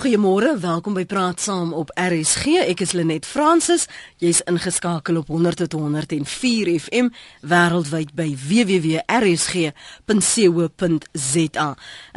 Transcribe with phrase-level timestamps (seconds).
[0.00, 2.64] Goeiemôre, welkom by Praat Saam op RSG.
[2.72, 3.84] Ek is Lenet Fransis.
[4.16, 7.12] Jy's ingeskakel op 100.104 FM
[7.44, 8.96] wêreldwyd by www.rsg.co.za.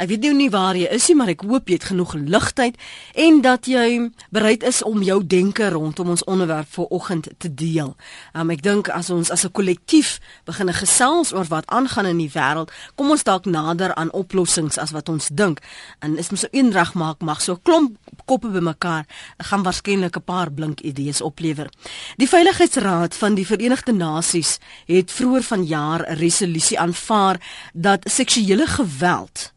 [0.00, 2.80] Ek weet nou nie waar jy is nie, maar ek hoop jy het genoeg ligtheid
[3.26, 7.92] en dat jy bereid is om jou denke rondom ons onderwerp vir oggend te deel.
[8.32, 12.32] Um, ek dink as ons as 'n kollektief begin gesels oor wat aangaan in die
[12.32, 15.60] wêreld, kom ons dalk nader aan oplossings as wat ons dink.
[16.00, 19.04] En is mos so eendrag maak mag so klomp koppe bymekaar
[19.48, 21.68] gaan waarskynlik 'n paar blink idees oplewer.
[22.16, 27.36] Die Veiligheidsraad van die Verenigde Nasies het vroeër vanjaar 'n resolusie aanvaar
[27.72, 29.52] dat seksuele geweld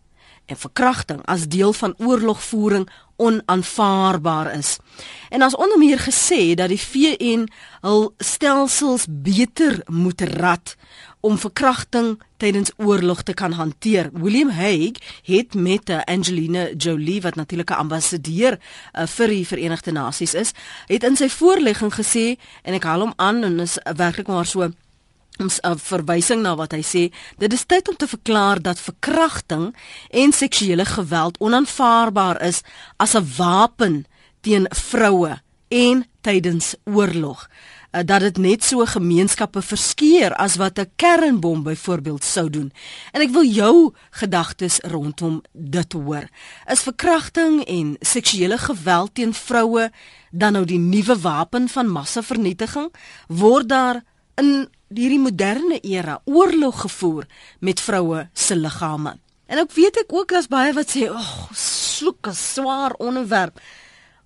[0.45, 4.77] en verkrachting as deel van oorlogvoering onaanvaarbaar is.
[5.29, 7.47] En as onder meer gesê dat die VN
[7.81, 10.75] hul stelsels beter moet rad
[11.27, 14.09] om verkrachting tydens oorlog te kan hanteer.
[14.13, 14.95] William Hague
[15.27, 20.51] het met uh, Angelina Jolie wat natuurlik 'n ambassadeur uh, vir die Verenigde Nasies is,
[20.87, 24.71] het in sy voorlegging gesê en ek haal hom aan en is werklik maar so
[25.37, 29.75] 'n verwysing na wat hy sê, dit is tyd om te verklaar dat verkrachting
[30.09, 32.61] en seksuele geweld onaanvaarbaar is
[32.97, 34.05] as 'n wapen
[34.41, 37.47] teen vroue en tydens oorlog.
[37.91, 42.71] Eh, dat dit net so gemeenskappe verskeer as wat 'n kernbom byvoorbeeld sou doen.
[43.11, 46.29] En ek wil jou gedagtes rondom dit hoor.
[46.65, 49.91] Is verkrachting en seksuele geweld teen vroue
[50.31, 52.93] dan nou die nuwe wapen van massavernietiging?
[53.27, 54.03] Word daar
[54.35, 57.25] in hierdie moderne era oorlog gevoer
[57.59, 59.19] met vroue se liggame?
[59.45, 63.59] En ek weet ek ook daar's baie wat sê, "Ag, oh, soek 'n swaar onderwerp."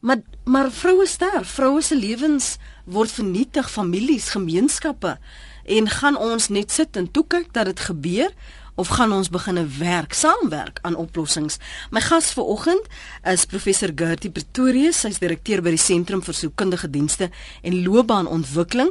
[0.02, 5.18] Maar maar vroue sterf, vroue se lewens word vernietig, families, gemeenskappe
[5.66, 8.34] en gaan ons net sit en toe kyk dat dit gebeur
[8.76, 11.60] of gaan ons begine werk, saamwerk aan oplossings.
[11.94, 12.88] My gas vanoggend
[13.30, 17.30] is professor Gertie Pretorius, sy's direkteur by die Sentrum vir Sielkundige Dienste
[17.62, 18.90] en Loopbaanontwikkeling.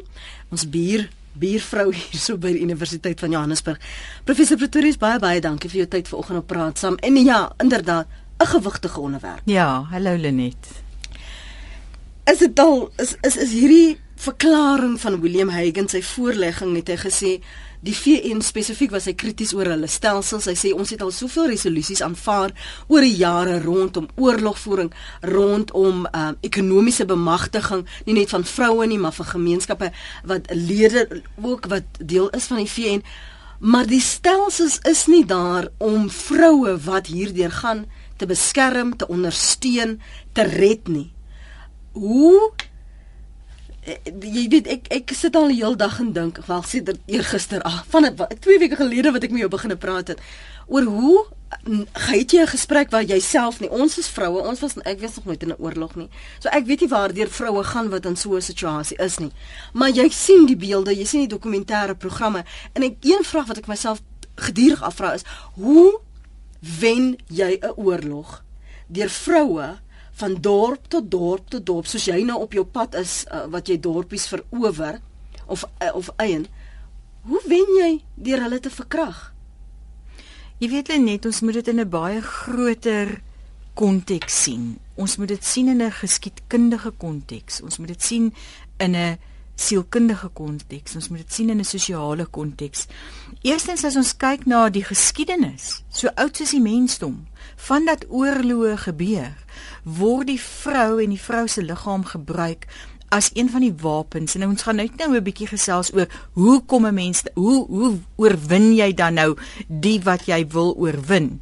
[0.54, 1.08] Ons bier
[1.40, 3.80] biervrou hier so by die Universiteit van Johannesburg.
[4.28, 7.00] Professor Pretorius, baie baie dankie vir jou tyd vanoggend op praat saam.
[7.02, 8.06] En ja, inderdaad,
[8.38, 9.42] 'n gewigtige onderwerp.
[9.44, 10.89] Ja, hallo Lenet
[12.28, 16.96] is dit al is is is hierdie verklaring van William Hague sy voorlegging het hy
[17.00, 17.30] gesê
[17.80, 20.44] die VN spesifiek was hy krities oor hulle stelsels.
[20.50, 22.52] Hy sê ons het al soveel resolusies aanvaar
[22.92, 24.92] oor die jare rondom oorlogvoering
[25.24, 29.88] rondom um, ekonomiese bemagtiging nie net van vroue nie maar van gemeenskappe
[30.28, 31.06] wat lede
[31.40, 33.04] ook wat deel is van die VN
[33.60, 37.86] maar die stelsels is nie daar om vroue wat hierdeur gaan
[38.20, 39.96] te beskerm te ondersteun
[40.36, 41.08] te red nie
[41.92, 42.52] hoe
[43.82, 46.98] eh, jy weet ek ek sit al die hele dag en dink wel sit er
[47.06, 50.20] eergister af van 2 weke gelede wat ek met jou begine praat het
[50.66, 51.26] oor hoe
[51.92, 55.16] het jy 'n gesprek waar jy self nie ons is vroue ons was ek weet
[55.16, 56.08] nog nooit in 'n oorlog nie
[56.38, 59.32] so ek weet nie waardeur vroue gaan wat in so 'n situasie is nie
[59.72, 63.58] maar jy sien die beelde jy sien die dokumentêre programme en ek een vraag wat
[63.58, 64.00] ek myself
[64.36, 65.24] gedurig afvra is
[65.54, 66.00] hoe
[66.60, 68.44] wen jy 'n oorlog
[68.86, 69.78] deur vroue
[70.20, 73.68] van dorp tot dorp tot dorp soos jy nou op jou pad is uh, wat
[73.68, 75.00] jy dorpies verower
[75.46, 76.46] of uh, of eien
[77.28, 79.30] hoe wen jy deur hulle te verkrag?
[80.60, 83.20] Jy weet net ons moet dit in 'n baie groter
[83.74, 84.78] konteks sien.
[84.96, 87.62] Ons moet dit sien in 'n geskiedkundige konteks.
[87.62, 88.34] Ons moet dit sien
[88.78, 89.18] in 'n
[89.56, 90.94] sielkundige konteks.
[90.94, 92.86] Ons moet dit sien in 'n sosiale konteks
[93.42, 97.22] eerstens as ons kyk na die geskiedenis so oud soos die mensdom
[97.68, 99.32] vandat oorloë gebeur
[100.00, 102.66] word die vrou en die vrou se liggaam gebruik
[103.10, 106.06] as een van die wapens en ons gaan net nou 'n bietjie gesels oor
[106.36, 109.36] hoe kom 'n mens hoe hoe oorwin jy dan nou
[109.68, 111.40] die wat jy wil oorwin.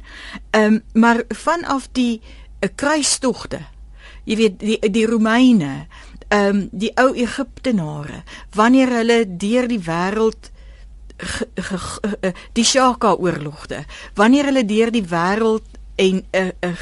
[0.51, 2.21] Ehm um, maar vanaf die
[2.61, 3.59] 'n uh, kruistogte.
[4.23, 5.87] Jy weet die die Romeine,
[6.27, 8.23] ehm um, die ou Egiptenare,
[8.55, 10.58] wanneer hulle deur die wêreld eh,
[12.57, 13.83] die Shaka oorlogte,
[14.15, 16.73] wanneer hulle deur die wêreld en uh, uh,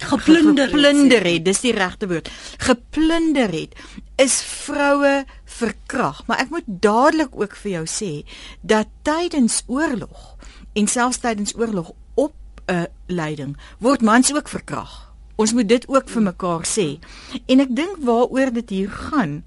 [0.00, 2.30] geplunder geplunder het, dis die regte woord.
[2.60, 3.76] Geplunder het
[4.20, 8.12] is vroue verkrag, maar ek moet dadelik ook vir jou sê
[8.60, 10.34] dat tydens oorlog
[10.76, 12.34] en selfs tydens oorlog op
[12.66, 15.12] 'n uh, leiding word mans ook verkrag.
[15.36, 16.98] Ons moet dit ook vir mekaar sê.
[17.46, 19.44] En ek dink waaroor dit hier gaan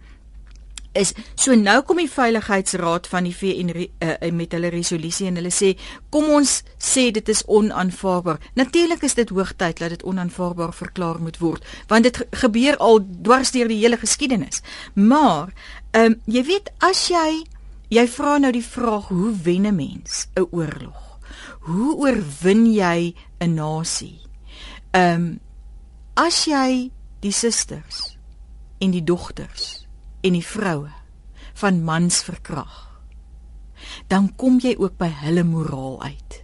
[0.93, 5.51] is so nou kom die veiligheidsraad van die VN uh, met hulle resolusie en hulle
[5.53, 5.73] sê
[6.13, 8.39] kom ons sê dit is onaanvaarbaar.
[8.59, 13.53] Natuurlik is dit hoogtyd dat dit onaanvaarbaar verklaar moet word want dit gebeur al dwars
[13.55, 14.61] deur die hele geskiedenis.
[14.93, 15.53] Maar
[15.93, 17.43] ehm um, jy weet as jy
[17.93, 21.19] jy vra nou die vraag hoe wen 'n mens 'n oorlog?
[21.69, 24.19] Hoe oorwin jy 'n nasie?
[24.91, 25.39] Ehm um,
[26.13, 28.17] as jy die susters
[28.79, 29.82] en die dogters
[30.23, 30.91] en die vroue
[31.59, 32.73] van mans verkrag,
[34.07, 36.39] dan kom jy ook by hulle moraal uit.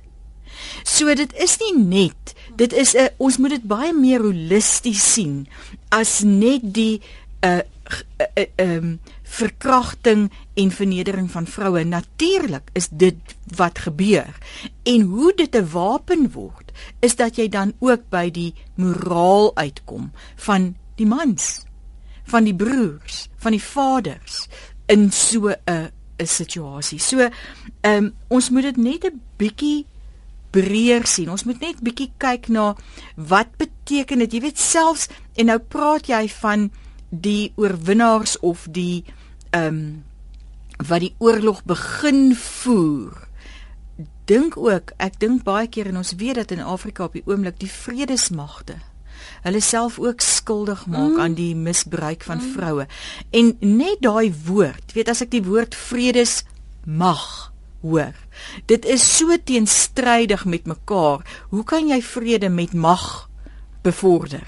[0.83, 5.47] So dit is nie net, dit is 'n ons moet dit baie meer holisties sien
[5.89, 7.01] as net die
[7.41, 11.83] 'n uh, 'n uh, uh, um, verkrachting en vernedering van vroue.
[11.83, 13.15] Natuurlik is dit
[13.55, 14.37] wat gebeur.
[14.83, 20.11] En hoe dit 'n wapen word, is dat jy dan ook by die moraal uitkom
[20.35, 21.65] van die mans,
[22.29, 24.47] van die broers, van die vaders
[24.87, 26.99] in so 'n 'n situasie.
[26.99, 27.31] So, ehm
[27.81, 29.85] um, ons moet dit net 'n bietjie
[30.51, 31.29] breër sien.
[31.29, 32.75] Ons moet net bietjie kyk na
[33.15, 34.33] wat beteken dit?
[34.33, 36.71] Jy weet selfs en nou praat jy van
[37.09, 39.03] die oorwinnaars of die
[39.49, 40.03] ehm um,
[40.87, 43.27] wat die oorlog begin voer.
[44.25, 47.59] Dink ook, ek dink baie keer en ons weet dat in Afrika op die oomblik
[47.59, 48.77] die vredesmagte
[49.43, 51.19] hulle self ook skuldig maak mm.
[51.19, 52.51] aan die misbruik van mm.
[52.55, 52.87] vroue.
[53.29, 57.25] En net daai woord, weet as ek die woord vredesmag
[57.81, 58.15] hoor.
[58.65, 61.23] Dit is so teenstrydig met mekaar.
[61.49, 63.29] Hoe kan jy vrede met mag
[63.81, 64.47] bevorder?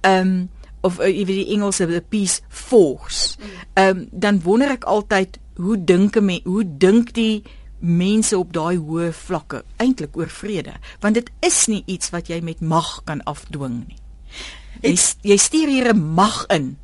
[0.00, 0.48] Ehm um,
[0.80, 3.36] of uh, jy weet die Engelse the peace force.
[3.74, 7.42] Ehm um, dan wonder ek altyd hoe dink men hoe dink die
[7.80, 12.40] mense op daai hoë vlakke eintlik oor vrede want dit is nie iets wat jy
[12.44, 13.98] met mag kan afdwing nie.
[14.82, 16.76] Jy jy stuur hier 'n mag in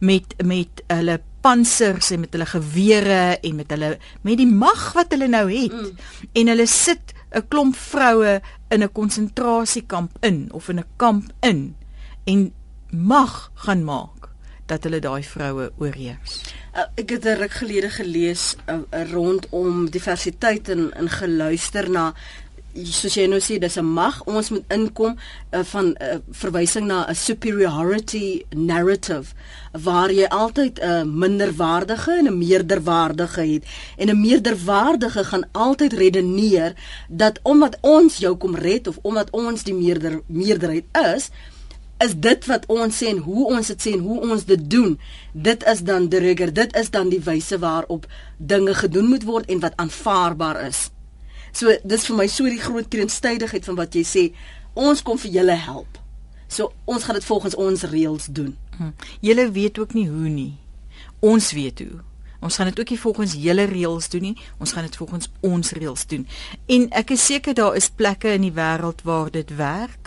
[0.00, 5.12] met met hulle pansers en met hulle gewere en met hulle met die mag wat
[5.12, 5.96] hulle nou het mm.
[6.32, 11.76] en hulle sit 'n klomp vroue in 'n konsentrasiekamp in of in 'n kamp in
[12.24, 12.52] en
[12.90, 14.19] mag gaan maak
[14.70, 16.40] dat hulle daai vroue oorheers.
[16.70, 22.14] Uh, ek het 'n ruk gelede gelees uh, rondom diversiteit en in geluister na
[22.74, 27.06] soos jy nou sê dis 'n mag ons moet inkom uh, van uh, verwysing na
[27.08, 29.34] 'n superiority narrative
[29.72, 33.64] waar jy altyd 'n uh, minderwaardige en 'n meerderwaardige het
[33.96, 36.74] en 'n meerderwaardige gaan altyd redeneer
[37.08, 41.30] dat omdat ons jou kom red of omdat ons die meerder meerderheid is
[42.04, 44.96] is dit wat ons sê en hoe ons dit sê en hoe ons dit doen
[45.48, 48.06] dit is dan die rigor dit is dan die wyse waarop
[48.38, 50.88] dinge gedoen moet word en wat aanvaarbaar is
[51.52, 54.26] so dis vir my so die groot teenstrydigheid van wat jy sê
[54.74, 55.98] ons kom vir julle help
[56.48, 58.94] so ons gaan dit volgens ons reëls doen hm.
[59.20, 60.52] julle weet ook nie hoe nie
[61.20, 62.06] ons weet hoe
[62.40, 64.36] Ons gaan dit ook nie volgens julle reëls doen nie.
[64.58, 66.22] Ons gaan dit volgens ons reëls doen.
[66.66, 69.99] En ek is seker daar is plekke in die wêreld waar dit werk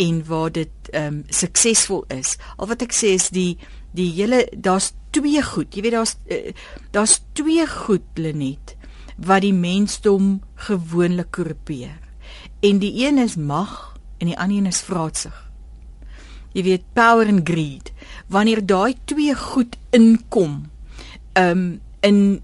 [0.00, 2.36] en waar dit ehm um, suksesvol is.
[2.56, 3.58] Al wat ek sê is die
[3.96, 5.74] die hele daar's twee goed.
[5.74, 6.52] Jy weet daar's uh,
[6.94, 8.76] daar's twee goed Lenet
[9.20, 11.98] wat die mensdom gewoonlik korrupeer.
[12.64, 15.36] En die een is mag en die ander een is vraatsig.
[16.52, 17.92] Jy weet power and greed.
[18.32, 20.70] Wanneer daai twee goed inkom
[21.32, 22.42] ehm um, in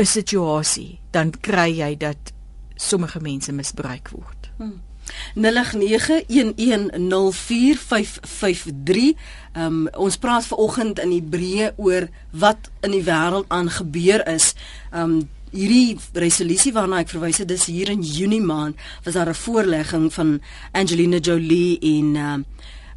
[0.00, 2.32] 'n situasie, dan kry jy dat
[2.76, 4.50] sommige mense misbruik word.
[4.56, 4.80] Hmm.
[5.34, 5.42] 0891104553.
[9.52, 14.54] Ehm um, ons praat ver oggend in Hebreë oor wat in die wêreld aangebeur is.
[14.90, 19.28] Ehm um, hierdie resolusie waarna ek verwys het, dis hier in Junie maand was daar
[19.28, 20.40] 'n voorlegging van
[20.72, 22.44] Angelina Jolie en ehm um,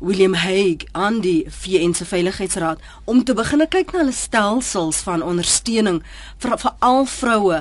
[0.06, 5.24] William Hague aan die VN se Veiligheidsraad om te begin kyk na hulle stelsels van
[5.26, 5.98] ondersteuning
[6.44, 7.58] vir vir al vroue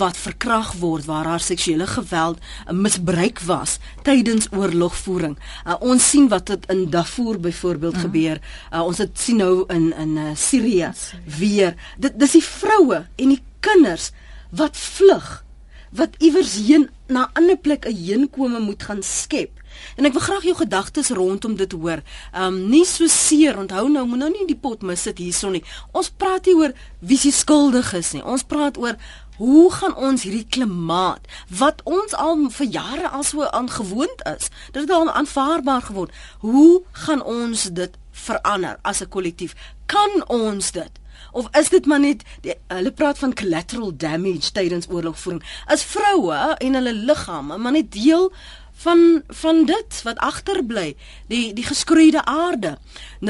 [0.00, 3.76] wat verkragt word waar haar seksuele geweld 'n misbruik was
[4.08, 5.36] tydens oorlogvoering.
[5.66, 8.00] Uh, ons sien wat dit in Darfur byvoorbeeld mm.
[8.00, 8.40] gebeur.
[8.72, 10.92] Uh, ons het sien nou in in uh, Sirië
[11.38, 11.74] weer.
[11.98, 14.12] Dit dis die vroue en die kinders
[14.50, 15.44] wat vlug
[15.90, 19.61] wat iewers heen na 'n ander plek 'n heenkome moet gaan skep
[19.96, 22.02] En ek wil graag jou gedagtes rondom dit hoor.
[22.34, 25.64] Um nie so seer, onthou nou, moet nou nie die pot mis sit hierson nie.
[25.92, 28.24] Ons praat hier oor wie se skuldig is nie.
[28.24, 28.96] Ons praat oor
[29.42, 31.26] hoe gaan ons hierdie klimaat
[31.58, 34.50] wat ons al vir jare al so aangewoond is.
[34.72, 36.12] Dit het al aanvaarbaar geword.
[36.44, 39.54] Hoe gaan ons dit verander as 'n kollektief?
[39.86, 41.00] Kan ons dit?
[41.32, 45.42] Of is dit maar net die, hulle praat van collateral damage tydens oorlogvoering?
[45.66, 48.32] As vroue en hulle liggame maar net deel
[48.72, 50.96] van van dit wat agterbly
[51.28, 52.78] die die geskroeide aarde
[53.20, 53.28] 0891104553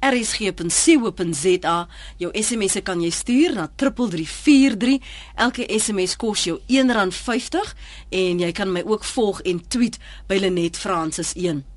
[0.00, 4.98] rsg.co.za jou SMS'e kan jy stuur na 3343
[5.34, 7.74] elke SMS kos jou R1.50
[8.10, 9.98] en jy kan my ook volg en tweet
[10.28, 11.73] by Lenet Francis 1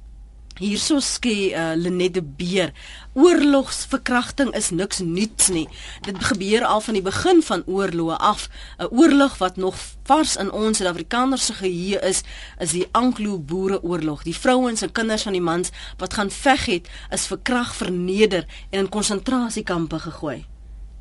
[0.58, 2.74] Hierso skê uh, Lenet de Beer.
[3.14, 5.68] Oorlogsverkrachting is niks nuuts nie.
[6.06, 8.50] Dit gebeur al van die begin van oorloë af.
[8.80, 12.24] 'n Oorlog wat nog vars in ons Suid-Afrikaners se geheue is,
[12.60, 14.24] is die Anglo-Boereoorlog.
[14.24, 18.80] Die vrouens en kinders van die mans wat gaan veg het, is verkragt, verneder en
[18.80, 20.46] in konsentrasiekampe gegooi.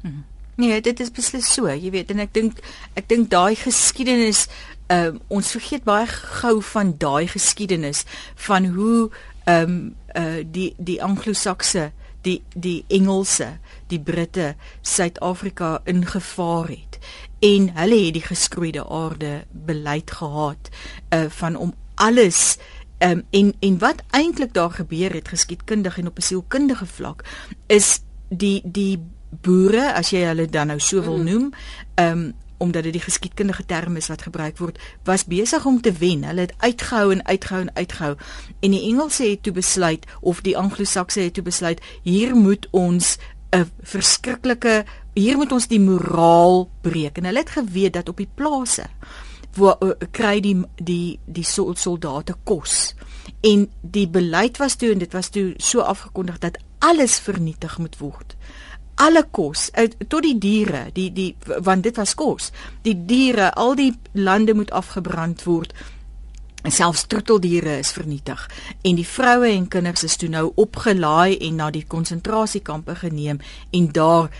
[0.00, 0.24] Hmm.
[0.56, 2.60] Nee, dit is beslis so, jy weet, en ek dink
[2.96, 4.46] ek dink daai geskiedenis
[4.92, 6.06] uh, ons vergeet baie
[6.40, 8.04] gou van daai geskiedenis
[8.46, 9.10] van hoe
[9.46, 11.90] ehm um, uh die die Anglo-Sakse,
[12.22, 16.98] die die Engelse, die Britte Suid-Afrika ingevaar het
[17.38, 20.70] en hulle het die geskroeide aarde beleid gehad
[21.14, 22.58] uh van om alles
[22.98, 27.24] ehm um, en en wat eintlik daar gebeur het geskiedkundig en op 'n sielkundige vlak
[27.66, 28.98] is die die
[29.30, 31.24] boere as jy hulle dan nou so wil mm.
[31.24, 31.52] noem
[31.94, 35.92] ehm um, omdat dit die geskiedkundige term is wat gebruik word, was besig om te
[35.92, 36.24] wen.
[36.24, 38.16] Hulle het uitgehou en uitgehou en uitgehou.
[38.60, 43.18] En die Engelse het toe besluit of die Anglo-Sakse het toe besluit, hier moet ons
[43.50, 44.84] 'n verskriklike
[45.14, 47.18] hier moet ons die moraal breek.
[47.18, 48.86] En hulle het geweet dat op die plase
[49.56, 52.94] waar uh, kry die die die soldate kos.
[53.40, 57.96] En die beleid was toe en dit was toe so afgekondig dat alles vernietig moet
[57.98, 58.36] word
[58.96, 61.34] alle kos uit tot die diere die die
[61.64, 62.50] want dit was kos.
[62.82, 65.74] Die diere al die lande moet afgebrand word.
[66.66, 68.40] En selfs troeteldiere is vernietig.
[68.82, 73.38] En die vroue en kinders is toe nou opgelaai en na die konsentrasiekampe geneem
[73.70, 74.30] en daar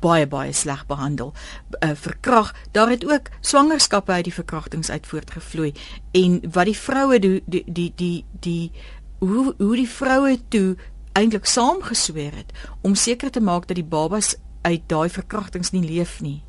[0.00, 1.34] baie baie sleg behandel.
[1.84, 5.74] Uh, verkrag daar het ook swangerskappe uit die verkrachtings uit voortgevloei.
[6.12, 8.72] En wat die vroue die die die die, die
[9.18, 10.76] hoe hoe die vroue toe
[11.16, 12.52] eintlik saamgesweer het
[12.84, 14.34] om seker te maak dat die babas
[14.66, 16.42] uit daai verkrachtings nie leef nie.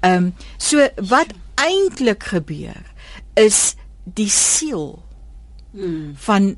[0.00, 2.80] Ehm um, so wat eintlik gebeur
[3.34, 5.02] is die siel
[5.72, 6.14] mm.
[6.28, 6.54] van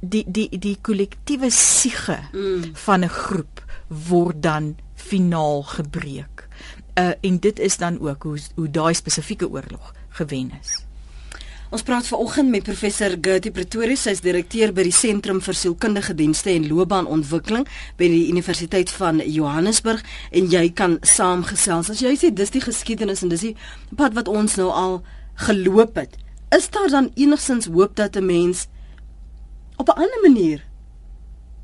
[0.00, 2.74] die die die kollektiewe siege mm.
[2.84, 6.48] van 'n groep word dan finaal gebreek.
[6.98, 10.84] Uh en dit is dan ook hoe hoe daai spesifieke oorlog gewen is.
[11.72, 16.12] Ons praat vanoggend met professor Gertie Pretorius, sy is direkteur by die Sentrum vir Sielkundige
[16.12, 17.64] Dienste en Loopbaanontwikkeling
[17.96, 20.02] by die Universiteit van Johannesburg
[20.36, 21.88] en jy kan saamgesels.
[21.94, 23.54] As jy sê dis die geskiedenis en dis die
[23.96, 24.98] pad wat ons nou al
[25.46, 26.20] geloop het,
[26.52, 28.66] is daar dan enigstens hoop dat 'n mens
[29.80, 30.60] op 'n ander manier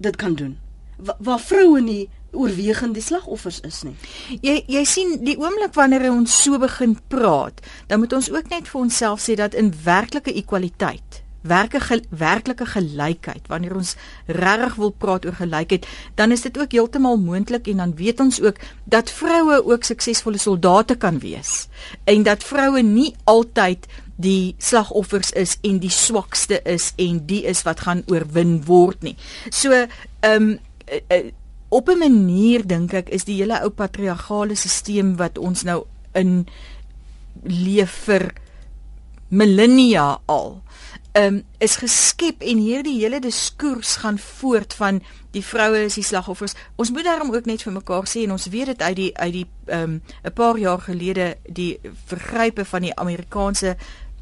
[0.01, 0.57] dit kan doen?
[0.97, 3.95] Waar vroue nie oorwegend die slagoffers is nie.
[4.43, 8.69] Jy jy sien die oomblik wanneer ons so begin praat, dan moet ons ook net
[8.69, 13.95] vir onsself sê dat in werklike ekwaliteit werke ge, werklike gelykheid wanneer ons
[14.27, 15.87] regtig wil praat oor gelykheid
[16.19, 20.39] dan is dit ook heeltemal moontlik en dan weet ons ook dat vroue ook suksesvolle
[20.39, 21.69] soldate kan wees
[22.05, 23.87] en dat vroue nie altyd
[24.19, 29.15] die slagoffers is en die swakste is en die is wat gaan oorwin word nie.
[29.51, 31.31] So ehm um,
[31.69, 35.85] op 'n manier dink ek is die hele ou patriargale stelsel wat ons nou
[36.15, 36.47] in
[37.43, 38.33] leef vir
[39.29, 40.63] millennia al
[41.19, 45.01] um, is geskep en hierdie hele diskurs gaan voort van
[45.35, 46.55] die vroue is die slagoffers.
[46.81, 49.33] Ons moet daarom ook net vir mekaar sê en ons weet dit uit die uit
[49.33, 53.77] die ehm, 'n um, paar jaar gelede die vergrype van die Amerikaanse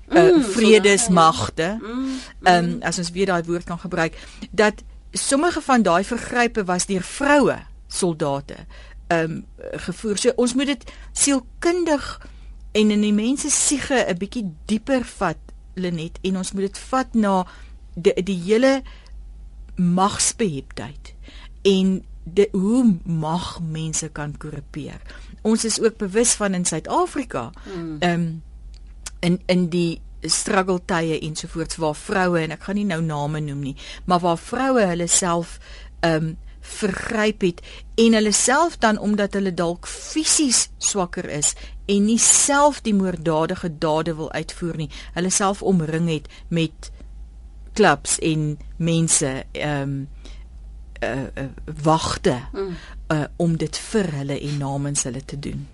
[0.09, 1.79] uh, mm, vredesmagte.
[1.81, 2.19] Mm, mm.
[2.43, 4.15] Um, as ons weer daai woord kan gebruik
[4.51, 4.83] dat
[5.17, 8.57] sommige van daai vergrype was deur vroue soldate
[9.07, 10.19] ehm um, gevoer.
[10.19, 12.29] So ons moet dit sielkundig
[12.73, 15.39] en in die mense siege 'n bietjie dieper vat
[15.75, 17.47] Lenet en ons moet dit vat na
[17.95, 18.83] die die hele
[19.77, 21.15] magsbeheptheid
[21.63, 25.01] en de, hoe mag mense kan korrupeer.
[25.43, 27.97] Ons is ook bewus van in Suid-Afrika hmm.
[27.99, 28.43] ehm um,
[29.21, 33.63] in in die struggle tye ensovoorts waar vroue en ek gaan nie nou name noem
[33.71, 35.59] nie, maar waar vroue hulle self
[36.01, 36.35] ehm um,
[36.67, 37.61] vergryp het
[37.95, 41.53] en hulle self dan omdat hulle dalk fisies swakker is
[41.87, 46.91] en nie self die moorddadige dade wil uitvoer nie, hulle self omring het met
[47.79, 50.09] klubs en mense ehm um,
[51.05, 51.45] uh, uh,
[51.83, 52.41] wagte
[53.13, 55.67] uh, om dit vir hulle en namens hulle te doen.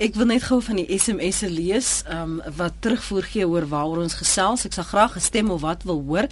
[0.00, 4.00] Ek wil net gou van die SMS'e lees, ehm um, wat terugvoer gee oor waaroor
[4.06, 4.64] ons gesels.
[4.64, 6.28] Ek sal graag gestem of wat wil hoor.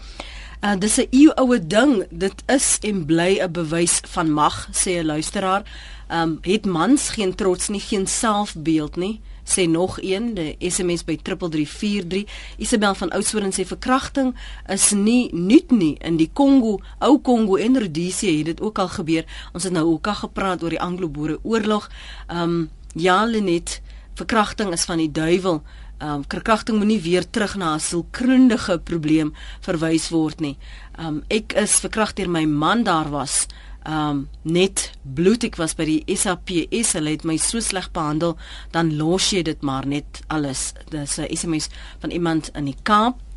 [0.64, 2.06] Uh, dis 'n eeu oue ding.
[2.08, 5.68] Dit is en bly 'n bewys van mag, sê 'n luisteraar.
[6.08, 11.04] Ehm um, het mans geen trots nie, geen selfbeeld nie sê nog een die SMS
[11.04, 14.34] by 3343 Isabel van Oudtshoorn sê verkrachting
[14.66, 18.88] is nie nuut nie in die Kongo ou Kongo en Rhodesië het dit ook al
[18.88, 21.88] gebeur ons het nou ook al gepraat oor die Anglo-Boere oorlog
[22.28, 23.80] um, Ja Lenet,
[24.18, 25.60] verkrachting is van die duiwel.
[26.02, 30.56] Um verkrachting moenie weer terug na 'n sielkundige probleem verwys word nie.
[30.98, 33.46] Um ek is verkragt deur my man daar was.
[33.86, 38.36] Um net bloed ek was by die SAPS hulle het my so sleg behandel
[38.70, 40.72] dan los jy dit maar net alles.
[40.90, 43.27] Dis 'n SMS van iemand in die Kaap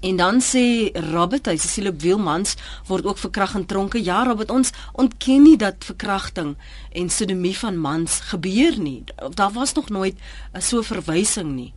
[0.00, 2.56] En dan sê Robert, hy sê Silop Wielmans
[2.88, 4.02] word ook verkragt in tronke.
[4.02, 6.56] Ja, Robert, ons ontken nie dat verkrachting
[6.92, 9.04] en sodomie van mans gebeur nie.
[9.34, 10.16] Daar was nog nooit
[10.58, 11.72] so 'n verwysing nie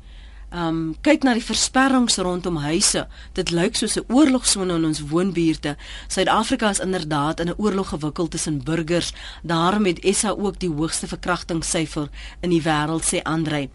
[0.51, 3.05] um kyk na die versperrings rondom huise.
[3.37, 5.77] Dit lyk soos 'n oorlogsone in ons woonbuurte.
[6.07, 9.13] Suid-Afrika is inderdaad in 'n oorlog gewikkeld tussen burgers.
[9.43, 12.09] Daarom het SA ook die hoogste verkrachtingssyfer
[12.41, 13.69] in die wêreld sê Andrei.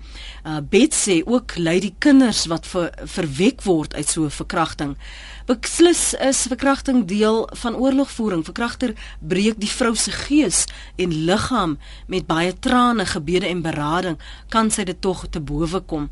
[0.44, 4.96] Uh Bet sê ook lei die kinders wat ver, verwek word uit so 'n verkrachting.
[5.44, 8.44] Beslis is verkrachting deel van oorlogvoering.
[8.44, 10.64] Verkragter breek die vrou se gees
[10.96, 11.74] en liggaam
[12.08, 14.16] met baie trane, gebede en berading
[14.48, 16.08] kan sy dit tog te bowe kom.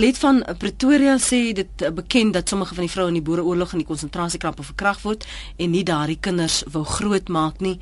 [0.00, 3.82] Alet van Pretoria sê dit bekend dat sommige van die vroue in die Boereoorlog in
[3.82, 5.26] die konsentrasiekampe verkragt word
[5.60, 7.74] en nie daardie kinders wou grootmaak nie.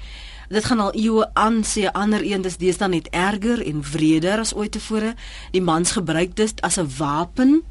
[0.50, 4.50] Dit gaan al eeue aan sê ander een dis deesdae net erger en wreder as
[4.50, 5.14] ooit tevore.
[5.54, 7.62] Die mans gebruik dit as 'n wapen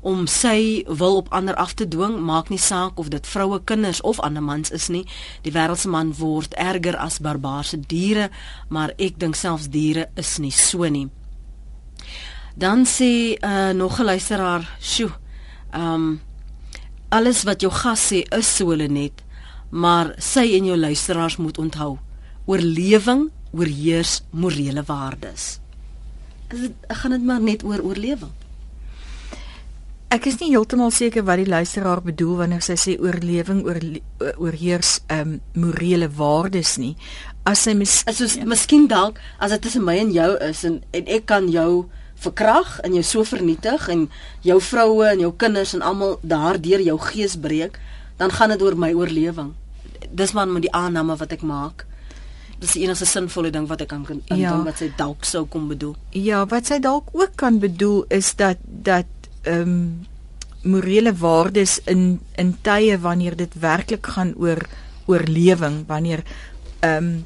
[0.00, 4.00] om sy wil op ander af te dwing, maak nie saak of dit vroue, kinders
[4.00, 5.06] of ander mans is nie.
[5.42, 8.30] Die wêreldse man word erger as barbaarse diere,
[8.68, 11.10] maar ek dink selfs diere is nie so nie.
[12.60, 15.10] Dan sê uh, nog 'n luisteraar, "Sjoe.
[15.70, 16.20] Ehm um,
[17.08, 19.22] alles wat jou gas sê is so hulle net,
[19.68, 21.98] maar sy en jou luisteraars moet onthou,
[22.44, 25.58] oorlewing oorheers morele waardes."
[26.48, 28.32] Is dit gaan dit maar net oor oorlewing?
[30.08, 33.80] Ek is nie heeltemal seker wat die luisteraar bedoel wanneer sy sê oorlewing oor
[34.36, 36.96] oorheers ehm um, morele waardes nie.
[37.42, 40.82] As sy mis as ons miskien dalk as dit tussen my en jou is en
[40.90, 41.88] en ek kan jou
[42.20, 44.08] verkrag en jou so vernietig en
[44.44, 47.78] jou vroue en jou kinders en almal daardeur jou gees breek,
[48.20, 49.54] dan gaan dit oor my oorlewing.
[50.10, 51.86] Dis maar met die aanname wat ek maak.
[52.60, 54.52] Dis die enigste sinvolle ding wat ek kan dink ja.
[54.64, 55.96] wat sy dalk sou kom bedoel.
[56.12, 59.08] Ja, wat sy dalk ook kan bedoel is dat dat
[59.48, 59.82] ehm um,
[60.60, 64.60] morele waardes in in tye wanneer dit werklik gaan oor
[65.08, 66.20] oorlewing, wanneer
[66.80, 67.24] ehm um,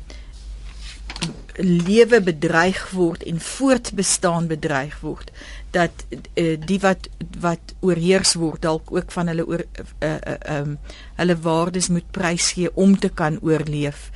[1.62, 5.30] lewe bedreig word en voortbestaan bedreig word
[5.70, 7.08] dat uh, die wat
[7.40, 10.76] wat oorheers word dalk ook van hulle oor uh, uh, um,
[11.18, 14.10] hulle waardes moet prys gee om te kan oorleef.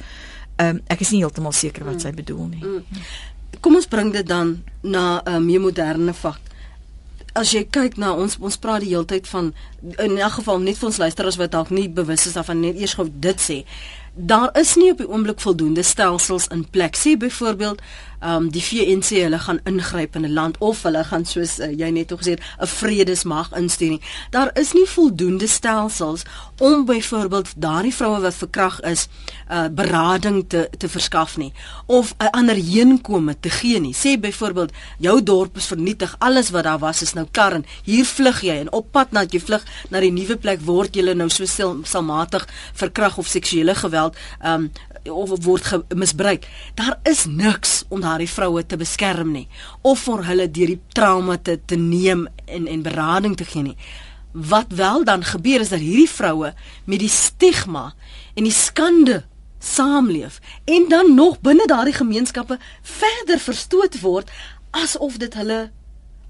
[0.56, 2.62] Um, ek is nie heeltemal seker wat sy bedoel nie.
[2.62, 3.02] Mm.
[3.62, 6.48] Kom ons bring dit dan na 'n uh, meer moderne fak
[7.38, 9.52] as jy kyk na ons ons praat die hele tyd van
[10.02, 12.96] in elk geval net vir ons luisteraars wat dalk nie bewus is daarvan net eers
[12.98, 13.58] gou dit sê
[14.18, 16.96] daar is nie op die oomblik voldoende stelsels in plek.
[16.96, 17.82] Sê byvoorbeeld
[18.20, 21.90] um, die VNC hulle gaan ingryp in 'n land of hulle gaan soos uh, jy
[21.90, 24.02] net gesê het 'n vredesmag instuur nie.
[24.30, 26.22] Daar is nie voldoende stelsels
[26.58, 29.08] om byvoorbeeld daardie vroue wat verkrag is,
[29.50, 31.52] uh, berading te te verskaf nie
[31.86, 33.94] of 'n ander heenkome te gee nie.
[33.94, 38.04] Sê byvoorbeeld jou dorp is vernietig, alles wat daar was is nou kar en hier
[38.04, 41.28] vlug jy en op pad na jy vlug na die nuwe plek word jy nou
[41.28, 41.44] so
[41.82, 44.70] selmatig verkrag of seksuele geweld um,
[45.10, 46.46] of word misbruik.
[46.74, 49.48] Daar is niks om daardie vroue te beskerm nie
[49.82, 53.76] of vir hulle deur die trauma te te neem en en berading te gee nie.
[54.32, 56.52] Wat wel dan gebeur is dat hierdie vroue
[56.84, 57.92] met die stigma
[58.34, 59.24] en die skande
[59.58, 64.30] saamleef en dan nog binne daardie gemeenskappe verder verstoot word
[64.70, 65.70] asof dit hulle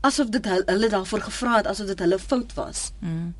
[0.00, 2.92] asof dit hulle daarvoor gevra het asof dit hulle fout was.
[2.98, 3.34] Mm.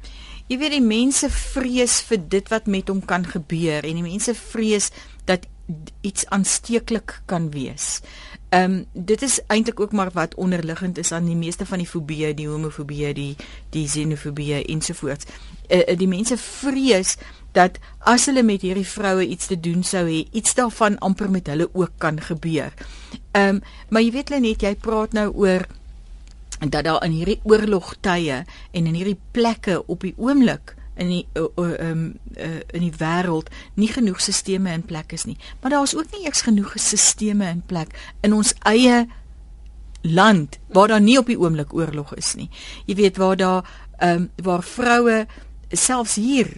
[0.49, 4.35] Jy weet die mense vrees vir dit wat met hom kan gebeur en die mense
[4.35, 4.91] vrees
[5.29, 5.47] dat
[6.01, 8.01] iets aansteeklik kan wees.
[8.49, 11.89] Ehm um, dit is eintlik ook maar wat onderliggend is aan die meeste van die
[11.89, 13.37] fobieë, die homofobieë, die
[13.71, 15.27] die xenofobieë ensovoorts.
[15.69, 17.17] Uh, uh, die mense vrees
[17.53, 21.47] dat as hulle met hierdie vroue iets te doen sou hê, iets daarvan amper met
[21.53, 22.73] hulle ook kan gebeur.
[23.33, 25.69] Ehm um, maar jy weet net jy praat nou oor
[26.59, 31.47] dat daar in hierdie oorlogtye en in hierdie plekke op die oomblik in die uh,
[31.57, 32.03] uh, um,
[32.37, 35.39] uh, in die wêreld nie genoeg sisteme in plek is nie.
[35.61, 37.95] Maar daar is ook nie eers genoeg sisteme in plek
[38.27, 39.07] in ons eie
[40.03, 42.51] land waar daar nie op die oomblik oorlog is nie.
[42.87, 43.63] Jy weet waar daar
[43.99, 45.27] ehm um, waar vroue
[45.75, 46.51] selfs hier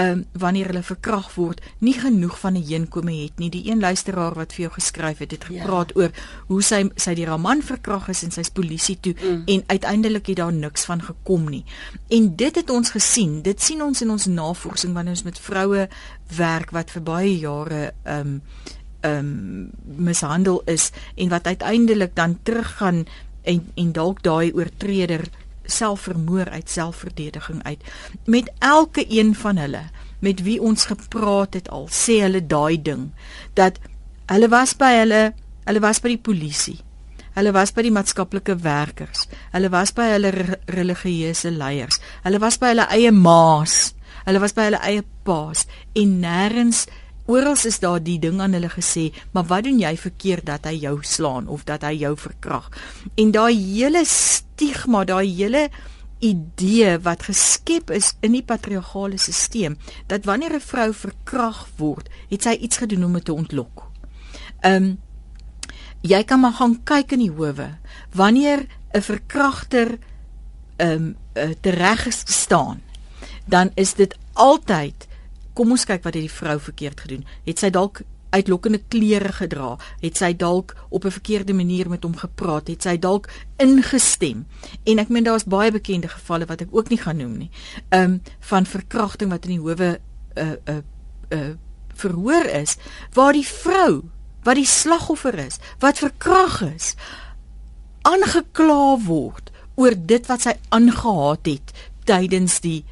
[0.00, 3.50] um, wanneer hulle verkrag word, nie genoeg van 'n heenkome het nie.
[3.50, 5.60] Die een luisteraar wat vir jou geskryf het, het ja.
[5.60, 6.00] gepraat ja.
[6.00, 6.10] oor
[6.46, 9.42] hoe sy sy die man verkrag is en sy's polisie toe mm.
[9.46, 11.64] en uiteindelik het daar niks van gekom nie.
[12.08, 13.42] En dit het ons gesien.
[13.42, 15.88] Dit sien ons in ons navorsing wanneer ons met vroue
[16.36, 18.42] werk wat vir baie jare ehm um,
[19.00, 23.06] ehm um, mishandel is en wat uiteindelik dan teruggaan
[23.42, 25.24] en en dalk daai oortreder
[25.70, 27.82] selfvermoor uit selfverdediging uit.
[28.24, 29.84] Met elke een van hulle
[30.20, 33.08] met wie ons gepraat het al sê hulle daai ding
[33.58, 33.80] dat
[34.30, 35.22] hulle was by hulle
[35.66, 36.78] hulle was by die polisie
[37.36, 40.32] hulle was by die maatskaplike werkers hulle was by hulle
[40.76, 43.94] religieuse leiers hulle was by hulle eie maas
[44.26, 45.64] hulle was by hulle eie paas
[45.96, 46.84] en nêrens
[47.30, 50.76] oral is daar die ding aan hulle gesê maar wat doen jy verkeerd dat hy
[50.84, 52.68] jou slaan of dat hy jou verkrag
[53.16, 54.04] en daai hele
[54.60, 55.68] stigma daai hele
[56.20, 62.42] idee wat geskep is in die patriargale stelsel dat wanneer 'n vrou verkrag word, het
[62.42, 63.88] sy iets gedoen om te ontlok.
[64.60, 64.98] Ehm um,
[66.02, 67.78] jy kan maar gaan kyk in die howe
[68.12, 69.98] wanneer 'n verkragter
[70.76, 72.82] ehm um, uh, tereg staan,
[73.46, 75.08] dan is dit altyd
[75.54, 77.24] kom ons kyk wat het die vrou verkeerd gedoen.
[77.44, 82.16] Het sy dalk uitlokkende klere gedra, het sy dalk op 'n verkeerde manier met hom
[82.16, 84.46] gepraat, het sy dalk ingestem.
[84.84, 87.50] En ek meen daar's baie bekende gevalle wat ek ook nie gaan noem nie.
[87.90, 90.00] Um van verkrachting wat in die howe
[90.34, 90.74] 'n uh, 'n uh,
[91.30, 91.54] 'n uh,
[91.94, 92.76] verhoor is
[93.12, 94.02] waar die vrou
[94.42, 96.94] wat die slagoffer is, wat verkrag is,
[98.08, 101.72] aangekla word oor dit wat sy aangehaat het
[102.08, 102.84] tydens die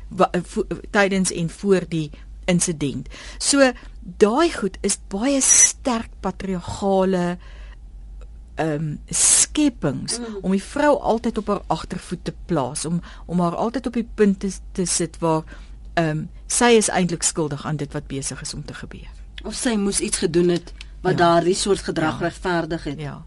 [0.95, 2.11] tydens en voor die
[2.49, 3.09] insident.
[3.39, 3.73] So
[4.17, 7.39] daai goed is baie sterk patriargale
[8.59, 10.39] ehm um, skepings mm.
[10.43, 14.09] om die vrou altyd op haar agtervoet te plaas om om haar altyd op die
[14.15, 15.45] punt te, te sit waar
[15.95, 19.11] ehm um, sy is eintlik skuldig aan dit wat besig is om te gebeur.
[19.45, 21.19] Of sy moes iets gedoen het wat ja.
[21.19, 22.27] daardie soort gedrag ja.
[22.27, 23.01] regverdig het.
[23.01, 23.23] Ja.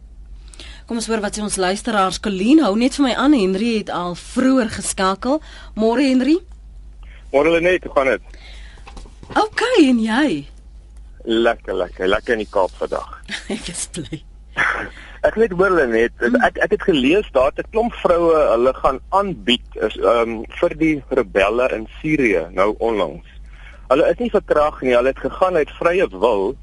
[0.86, 2.20] Kom ons hoor wat sê ons luisteraars.
[2.20, 3.36] Colleen hou net vir my aan.
[3.38, 5.40] Henry het al vroeër geskakel.
[5.80, 6.40] Môre Henry.
[7.32, 8.42] Môre Lenet, hoe gaan dit?
[9.40, 10.50] OK, en jy?
[11.24, 13.18] Lekker, lekker, lekker in die Kaap vandag.
[13.56, 14.22] ek is bly.
[15.28, 16.40] ek weet hoor hulle net, mm.
[16.48, 20.76] ek ek het gelees daar dat 'n klomp vroue hulle gaan aanbied is um vir
[20.82, 23.28] die rebelle in Sirië nou onlangs.
[23.92, 26.56] Hulle is nie verkrag nie, hulle het gegaan uit vrye wil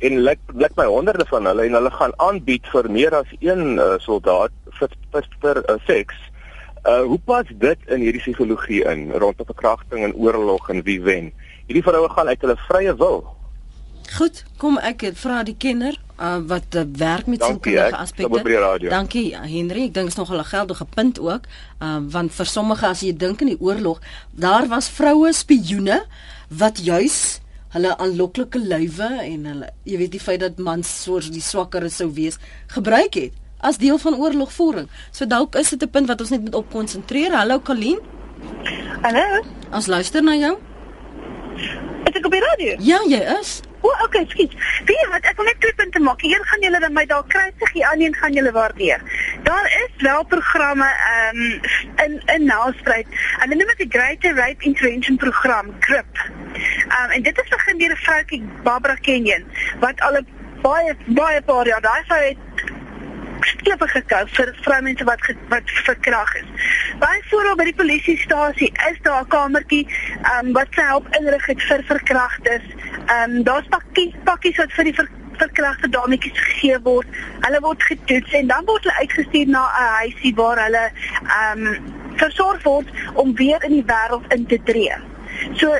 [0.00, 3.78] en lyk lyk my honderde van hulle en hulle gaan aanbied vir meer as een
[3.78, 6.16] uh, soldaat vir vir, vir uh, seks.
[6.88, 11.32] Uh hoe pas dit in hierdie psigologie in rondom verkrachting en oorlog en wie wen?
[11.66, 13.20] Hierdie vroue gaan uit hulle vrye wil.
[14.10, 18.42] Goed, kom ek vra die kenner uh, wat uh, werk met sulke aspekte.
[18.90, 21.46] Dankie Henry, ek dink is nog 'n geldige punt ook,
[21.82, 24.00] uh, want vir sommige as jy dink in die oorlog,
[24.32, 26.02] daar was vroue spioene
[26.48, 31.42] wat juis hulle aanloklike lywe en hulle jy weet die feit dat mans soos die
[31.42, 34.88] swakker sou wees gebruik het as deel van oorlogvoering.
[35.12, 37.32] So dalk is dit 'n punt wat ons net moet op konsentreer.
[37.32, 37.98] Hallo Colleen.
[39.02, 39.44] Hallo.
[39.72, 40.58] Ons luister na jou.
[42.04, 42.76] Is ek op die radio?
[42.78, 43.60] Ja, jy is.
[43.80, 44.52] O, oh, okay, skiet.
[44.84, 46.22] Wie wat ek wil net twee punte maak.
[46.22, 49.00] Een gaan julle dan my daar kruisig, die ander gaan julle waardeer.
[49.42, 51.60] Daar is wel programme ehm um,
[52.04, 53.06] in in Nelspruit.
[53.38, 56.18] Hulle noem dit die Great Rape Intervention Program, GRIP.
[56.18, 59.44] Ehm um, en dit is begin deur 'n vroutjie Barbara Kenyon
[59.80, 60.26] wat al 'n
[60.62, 62.38] baie baie paar jaar daai vrou het
[63.44, 66.48] stewig gekou vir vroumense wat ge, wat verkrag is.
[66.98, 69.86] Byvoorbeeld by die polisiestasie is daar 'n kamertjie
[70.32, 72.62] um, wat sy help inrig het vir verkragtes.
[73.06, 77.06] Ehm um, daar's pakkies pakkies wat vir die ver, verkragte dametjies gegee word.
[77.40, 81.94] Hulle word getoets en dan word hulle uitgestuur na 'n huisie waar hulle ehm um,
[82.16, 84.94] versorg word om weer in die wêreld in te tree.
[85.54, 85.76] So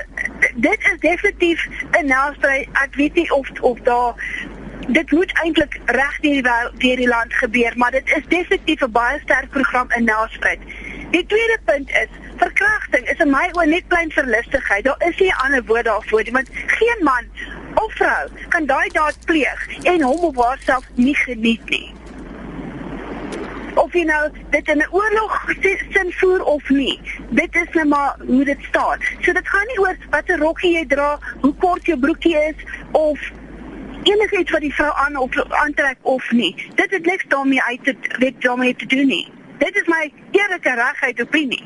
[0.54, 4.14] dit is definitief 'n naaste ek weet nie of of daar
[4.92, 6.42] dit moet eintlik reg deur die
[6.78, 10.58] deur die land gebeur, maar dit is definitief 'n baie sterk program in Nelspruit.
[11.10, 14.84] Die tweede punt is verkrachting is in my oë net klein verlustigheid.
[14.84, 17.24] Daar is nie 'n ander woord daarvoor nie, want geen man
[17.74, 21.94] of vrou kan daai daad pleeg en hom of haarself nie geniet nie.
[23.74, 25.54] Of jy nou dit in 'n oorlog
[25.90, 28.98] sin voer of nie, dit is net nou maar hoe dit staan.
[29.20, 32.56] So dit gaan nie oor watter rokkie jy dra, hoe kort jou broekie is
[32.92, 33.18] of
[34.02, 36.54] enigiets wat die vrou aan of aantrek of nie.
[36.74, 39.28] Dit het niks daarmee uit te weet daarmee te doen nie.
[39.58, 41.62] Dit is my eerlike regheid opinie.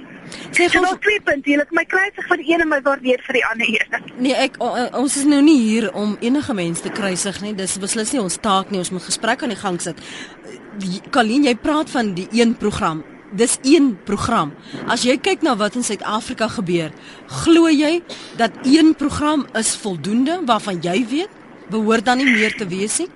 [0.54, 3.22] Sê jy nog twee punte, jy het my kruisig vir die een en my waardeer
[3.26, 4.12] vir die ander een.
[4.24, 4.70] Nee, ek o,
[5.00, 7.54] ons is nou nie hier om enige mens te kruisig nie.
[7.58, 8.80] Dis beslis nie ons taak nie.
[8.82, 10.00] Ons moet gesprek aan die gang sit.
[11.14, 13.04] Kalien, jy praat van die een program.
[13.34, 14.52] Dis een program.
[14.90, 16.92] As jy kyk na wat in Suid-Afrika gebeur,
[17.44, 17.98] glo jy
[18.38, 21.43] dat een program is voldoende waarvan jy weet?
[21.70, 23.10] Behoort dan nie meer te wees nie?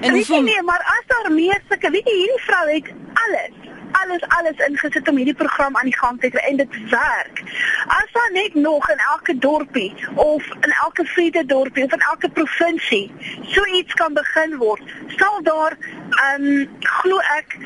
[0.00, 4.22] En hoeveel Nee, maar as daar meer sulke, weet jy, hierdie vrou het alles alles
[4.36, 7.42] alles ingesit om hierdie program aan die gang te kry en dit werk.
[7.86, 12.28] As daar net nog in elke dorpie of in elke vrede dorpie of in elke
[12.28, 13.12] provinsie
[13.54, 14.82] so iets kan begin word,
[15.16, 17.56] sal daar ehm um, glo ek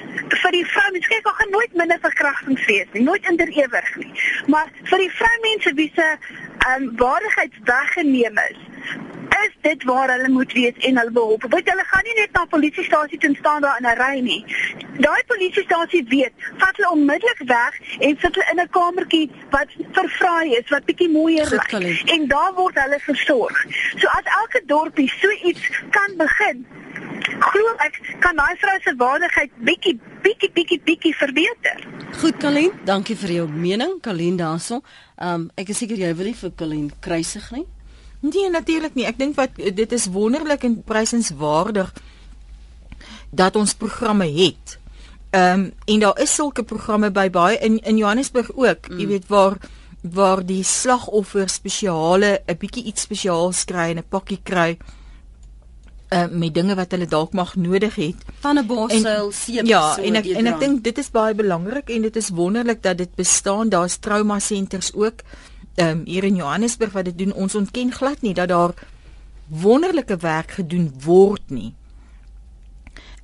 [0.42, 3.52] vir die vrou mens kyk al gaan nooit minder verkrachtings wees nie, nooit in der
[3.62, 4.12] ewig nie.
[4.46, 8.60] Maar vir die vroumense wie se ehm um, waardigheid weggeneem is,
[9.46, 11.44] is dit waar hulle moet wees en hulle behulp.
[11.48, 14.44] Want hulle gaan nie net na polisiestasie toe staan daar in 'n ry nie.
[15.06, 20.56] Daai polisiestasie weet, vat hulle onmiddellik weg en sit hulle in 'n kamertjie wat vervraai
[20.58, 21.72] is, wat bietjie mooier lyk.
[22.14, 23.64] En daar word hulle versorg.
[23.96, 26.66] So as elke dorpie so iets kan begin,
[27.38, 31.86] glo ek kan daai vrou se waardigheid bietjie bietjie bietjie bietjie verbeter.
[32.20, 34.82] Goed Kalien, dankie vir jou mening, Kalien daarso.
[35.16, 37.66] Um ek is seker jy wil nie vir Kalien kruisig nie.
[38.20, 39.06] Nee, natuurlik nie.
[39.06, 41.92] Ek dink wat dit is wonderlik en prysenswaardig
[43.30, 44.78] dat ons programme het.
[45.30, 48.88] Ehm um, en daar is sulke programme by baie in in Johannesburg ook.
[48.88, 48.98] Mm.
[48.98, 49.58] Jy weet waar
[50.00, 54.78] waar die slagoffer spesiale 'n bietjie iets spesiaals kry en 'n pakkie kry
[56.08, 60.02] uh met dinge wat hulle dalk mag nodig het van 'n borsel seep ja so
[60.02, 63.14] en ek en ek dink dit is baie belangrik en dit is wonderlik dat dit
[63.14, 65.20] bestaan daar's trauma senters ook
[65.80, 68.74] um, hier in Johannesburg wat dit doen ons ontken glad nie dat daar
[69.48, 71.72] wonderlike werk gedoen word nie.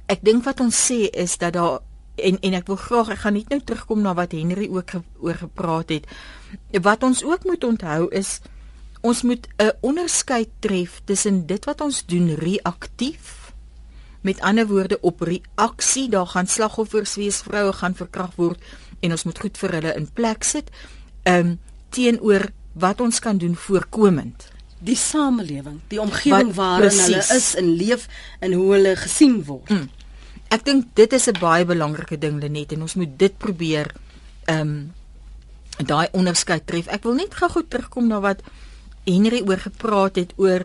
[0.06, 1.80] Ek dink wat ons sê is dat daar
[2.14, 5.00] en en ek wil graag ek gaan net nou terugkom na wat Henry ook ge,
[5.20, 6.06] oor gepraat het.
[6.82, 8.40] Wat ons ook moet onthou is
[9.04, 13.52] ons moet 'n onderskeid tref tussen dit wat ons doen reaktief
[14.20, 18.62] met ander woorde op reaksie daar gaan slagoffers wees vroue gaan verkragt word
[19.00, 20.70] en ons moet goed vir hulle in plek sit.
[21.22, 21.58] Ehm um,
[21.94, 24.48] teenoor wat ons kan doen voorkomend
[24.85, 28.09] die samelewing, die omgewing waarin hulle is en leef
[28.44, 29.70] en hoe hulle gesien word.
[29.72, 29.88] Mm.
[30.52, 33.94] Ek dink dit is 'n baie belangrike ding Lenet en ons moet dit probeer
[34.44, 34.92] ehm um,
[35.87, 36.87] daai onderskeid tref.
[36.87, 38.42] Ek wil net gou-gou terugkom na wat
[39.04, 40.64] Henry oor gepraat het oor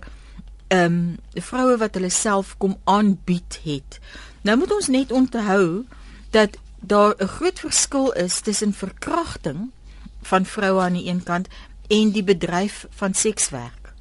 [0.67, 3.99] ehm um, vroue wat hulle self kom aanbied het.
[4.41, 5.85] Nou moet ons net onthou
[6.31, 9.71] dat daar 'n groot verskil is tussen verkrachting
[10.21, 11.47] van vroue aan die een kant
[11.87, 13.93] en die bedryf van sekswerk.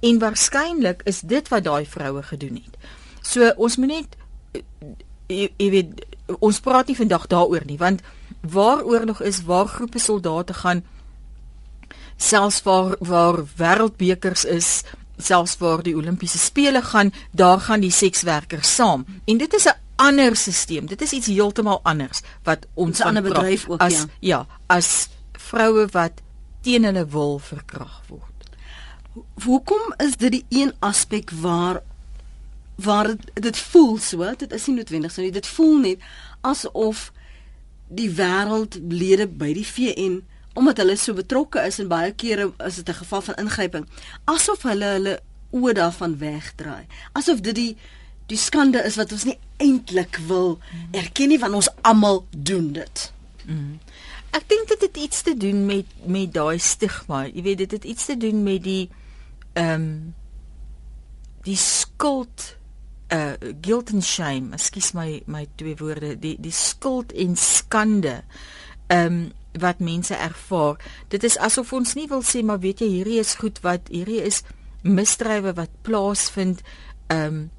[0.00, 2.76] En waarskynlik is dit wat daai vroue gedoen het.
[3.22, 4.16] So ons moet net
[5.28, 6.06] jy, jy weet
[6.38, 8.02] ons praat nie vandag daaroor nie want
[8.40, 10.82] waar oorlog is, waar groepe soldate gaan
[12.16, 14.82] selfs waar waar wêreldbekers is,
[15.18, 19.06] selfs waar die Olimpiese spele gaan, daar gaan die sekswerkers saam.
[19.24, 20.86] En dit is 'n ander stelsel.
[20.86, 24.06] Dit is iets heeltemal anders wat ons ander bedryf ook as, ja.
[24.20, 25.08] Ja, as
[25.48, 26.20] vroue wat
[26.62, 28.28] teen hulle wil verkrag word.
[29.44, 31.82] Hoekom is dit die een aspek waar
[32.82, 36.06] waar dit, dit voel so, dit is nie noodwendig so nie, dit voel net
[36.40, 37.10] asof
[37.92, 40.22] die wêreldlede by die VN
[40.58, 43.86] omdat hulle so betrokke is en baie kere is dit 'n geval van ingryping,
[44.24, 45.20] asof hulle hulle
[45.52, 46.86] oë daarvan wegdraai.
[47.12, 47.76] Asof dit die
[48.26, 50.58] die skande is wat ons nie eintlik wil
[50.90, 53.12] erken nie want ons almal doen dit.
[53.44, 53.80] Mm.
[54.32, 57.26] Ek dink dit het iets te doen met met daai stigma.
[57.28, 58.88] Jy weet dit het iets te doen met die
[59.52, 60.14] ehm um,
[61.44, 62.56] die skuld
[63.12, 64.54] uh guilt and shame.
[64.56, 66.16] Ekskuus my my twee woorde.
[66.18, 68.22] Die die skuld en skande.
[68.88, 70.80] Ehm um, wat mense ervaar.
[71.08, 74.22] Dit is asof ons nie wil sê maar weet jy hierdie is goed wat hierdie
[74.24, 74.40] is
[74.82, 76.64] misdrywe wat plaasvind.
[77.12, 77.50] Ehm um,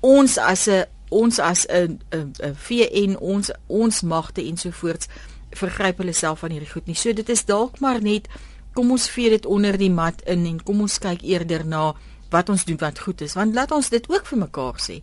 [0.00, 5.08] ons as 'n ons as 'n 'n VN ons ons magte ensovoorts
[5.50, 6.96] vergryp hulle self aan hierdie goed nie.
[6.96, 8.28] So dit is dalk maar net
[8.74, 11.94] kom ons vee dit onder die mat in en kom ons kyk eerder na
[12.30, 13.34] wat ons doen wat goed is.
[13.34, 15.00] Want laat ons dit ook vir mekaar sê.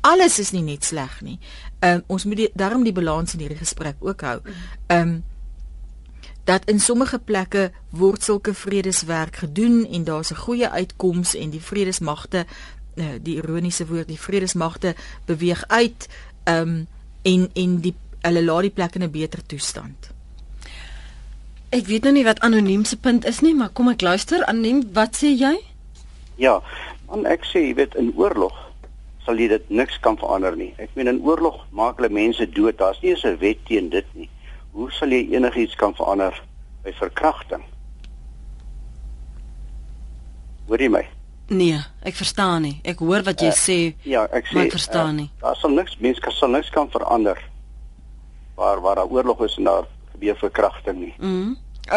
[0.00, 1.38] Alles is nie net sleg nie.
[1.80, 4.38] Ehm um, ons moet die, daarom die balans in hierdie gesprek ook hou.
[4.86, 5.18] Ehm um,
[6.48, 11.60] dat in sommige plekke word sulke vredeswerk gedoen en daar's 'n goeie uitkoms en die
[11.60, 12.46] vredesmagte
[12.94, 16.08] uh, die ironiese woord die vredesmagte beweeg uit
[16.44, 16.86] ehm um,
[17.22, 20.10] en en die hulle laat die plek in 'n beter toestand.
[21.70, 24.44] Ek weet nou nie wat anoniem se punt is nie, maar kom ek luister.
[24.44, 25.58] Anoniem, wat sê jy?
[26.36, 26.62] Ja,
[27.08, 28.54] man ek sê jy weet in oorlog
[29.28, 30.70] sal jy dit niks kan verander nie.
[30.80, 32.78] Ek meen in oorlog maak hulle mense dood.
[32.78, 34.28] Daar's nie eens 'n wet teen dit nie.
[34.72, 36.32] Hoe sal jy enigiets kan verander
[36.84, 37.62] by verkrachting?
[40.68, 41.04] Hoor jy my?
[41.48, 42.80] Nee, ek verstaan nie.
[42.84, 43.94] Ek hoor wat jy uh, sê.
[44.04, 44.54] Ja, ek sê.
[44.54, 45.30] Maar ek verstaan uh, nie.
[45.40, 47.38] Daar sal niks mense kan sal niks kan verander
[48.58, 51.14] waar waar daar oorlog is en daar gebeur verkrachting nie.
[51.18, 51.54] Mhm.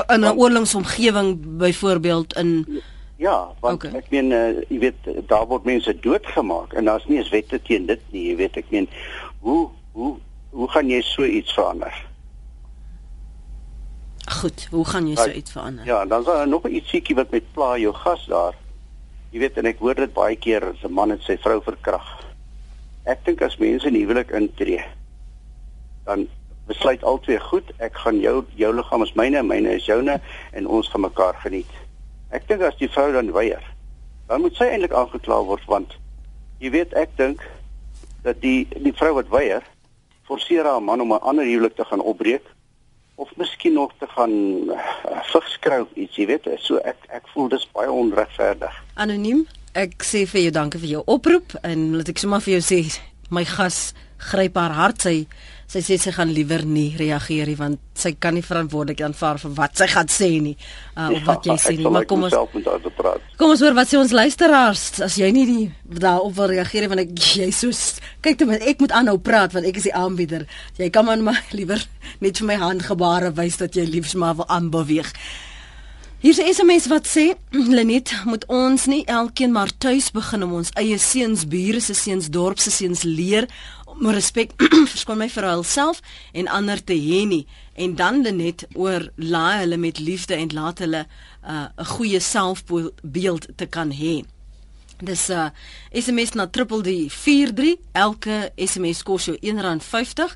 [0.08, 2.82] In 'n oorlogsomgewing byvoorbeeld in
[3.22, 4.00] Ja, want okay.
[4.00, 7.86] ek meen uh, jy weet daar word mense doodgemaak en daar's nie eens wette teen
[7.86, 8.88] dit nie, jy weet ek meen
[9.46, 10.16] hoe hoe
[10.50, 11.94] hoe gaan jy so iets verander?
[14.42, 15.86] Goed, hoe gaan jy so iets verander?
[15.86, 18.58] Ja, dan is daar nog ietsiekie wat met pla jou gas daar.
[19.30, 22.10] Jy weet en ek hoor dit baie keer as 'n man het sy vrou verkrag.
[23.06, 24.82] Ek dink as mense in huwelik intree
[26.06, 26.28] dan
[26.72, 30.18] besluit albei goed, ek gaan jou jou liggaam is myne, myne is joune
[30.52, 31.80] en ons gaan mekaar geniet.
[32.32, 33.64] Ek dink as die vrou dan weier,
[34.32, 35.98] dan moet sy eintlik aangekla word want
[36.64, 37.44] jy weet ek dink
[38.24, 39.66] dat die die vrou wat weier
[40.30, 42.46] forceer haar man om 'n ander huwelik te gaan opbreek
[43.16, 44.32] of miskien nog te gaan
[44.72, 44.78] uh,
[45.34, 48.78] vigs kry iets, jy weet, so ek ek voel dis baie onregverdig.
[48.96, 49.46] Anoniem,
[49.78, 52.80] ek sê vir jou dankie vir jou oproep en laat ek sommer vir jou sê
[53.30, 53.94] my gas
[54.32, 55.16] gryp haar hart sy
[55.72, 59.56] sy sê sy gaan liewer nie reageer nie want sy kan nie verantwoordelik aanvaar vir
[59.56, 60.56] wat sy gaan sê nie
[60.98, 62.36] uh, of ja, wat jy sê nie maar kom ons
[63.40, 65.68] kom ons hoor wat sê ons luisteraars as jy nie die
[66.02, 67.72] daarop wil reageer want ek jy so
[68.22, 70.46] kyk dan ek moet aanhou praat want ek is die aanbieder.
[70.78, 71.82] Jy kan maar liewer
[72.22, 75.10] net vir my handgebare wys dat jy liefs maar wil aanbeweeg.
[76.22, 77.34] Hier is 'n SMS wat sê
[77.78, 82.30] Lenet moet ons nie elkeen maar tuis begin om ons eie seuns, bure se seuns,
[82.30, 83.48] dorp se seuns leer
[84.02, 84.56] om respek
[84.94, 86.02] verskon my vir hulself
[86.34, 87.44] en ander te hê nie
[87.78, 93.48] en dan net oor laai hulle met liefde en laat hulle 'n uh, goeie selfbeeld
[93.56, 94.26] te kan hê.
[95.00, 95.50] Dis 'n uh,
[95.94, 100.36] SMS na 3343 elke SMS kos jou R1.50.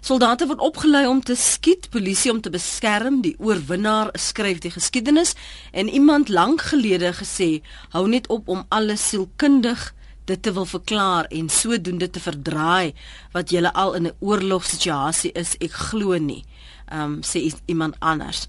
[0.00, 5.34] Soldate word opgelei om te skiet, polisie om te beskerm, die oorwinnaar skryf die geskiedenis
[5.72, 9.94] en iemand lank gelede gesê hou net op om alles sielkundig
[10.28, 12.92] dit te wil verklaar en sodoende te verdraai
[13.32, 16.44] wat jy al in 'n oorlogssituasie is, ek glo nie.
[16.92, 18.48] Ehm um, sê iemand anders.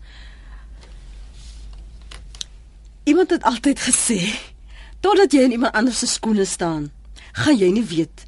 [3.04, 4.20] Iemand het altyd gesê
[5.00, 6.92] totdat jy in iemand anders se skoene staan,
[7.32, 8.28] gaan jy nie weet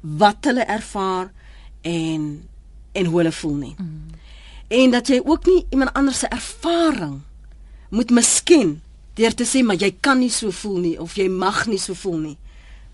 [0.00, 1.32] wat hulle ervaar
[1.80, 2.48] en
[2.92, 3.74] en hoe hulle voel nie.
[3.78, 4.06] Mm.
[4.68, 7.20] En dat jy ook nie iemand anders se ervaring
[7.90, 8.82] moet misken
[9.14, 11.94] deur te sê maar jy kan nie so voel nie of jy mag nie so
[11.94, 12.38] voel nie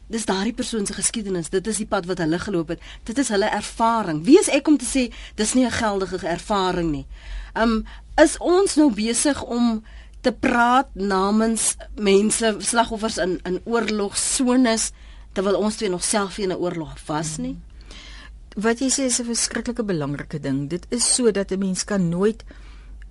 [0.09, 2.83] dis daardie persoon se geskiedenis, dit is die pad wat hulle geloop het.
[3.05, 4.23] Dit is hulle ervaring.
[4.25, 7.07] Wie is ek om te sê dis nie 'n geldige ervaring nie.
[7.55, 7.85] Um
[8.17, 9.83] is ons nou besig om
[10.21, 14.93] te praat namens mense slagoffers in in oorlogsones
[15.33, 17.57] terwyl ons twee nog self in 'n oorlog was nie?
[18.57, 20.69] Wat jy sê is 'n verskriklike belangrike ding.
[20.69, 22.45] Dit is so dat 'n mens kan nooit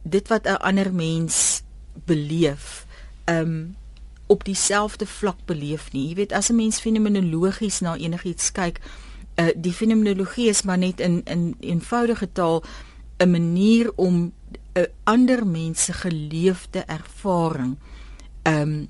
[0.03, 1.61] dit wat 'n ander mens
[2.05, 2.85] beleef,
[3.25, 3.75] um
[4.27, 6.07] op dieselfde vlak beleef nie.
[6.07, 8.79] Jy weet as 'n mens fenomenologies na enigiets kyk,
[9.35, 12.63] uh, die fenomenologie is maar net in in eenvoudige taal
[13.17, 14.33] 'n manier om 'n
[14.73, 17.77] uh, ander mens se geleefde ervaring
[18.41, 18.87] ehm um,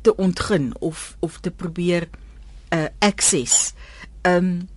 [0.00, 2.08] te ontgin of of te probeer
[2.68, 3.72] uh access.
[4.22, 4.68] Ehm um,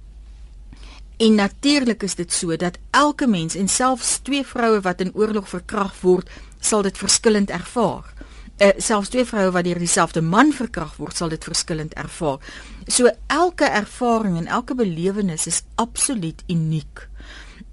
[1.18, 5.50] En natuurlik is dit so dat elke mens en selfs twee vroue wat in oorlog
[5.50, 8.14] verkragt word, sal dit verskillend ervaar
[8.58, 12.40] uh, selfs twee vroue wat deur dieselfde man verkragt word, sal dit verskillend ervaar.
[12.88, 17.08] So elke ervaring en elke belewenis is absoluut uniek.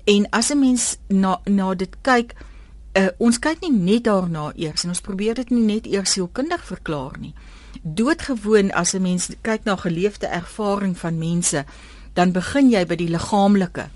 [0.04, 2.34] En as 'n mens na na dit kyk,
[2.92, 6.64] uh, ons kyk nie net daarna eers en ons probeer dit nie net eers sielkundig
[6.64, 7.34] verklaar nie.
[7.82, 11.64] Doodgewoon as 'n mens kyk na geleefde ervaring van mense,
[12.14, 13.88] dan begin jy by die liggaamlike.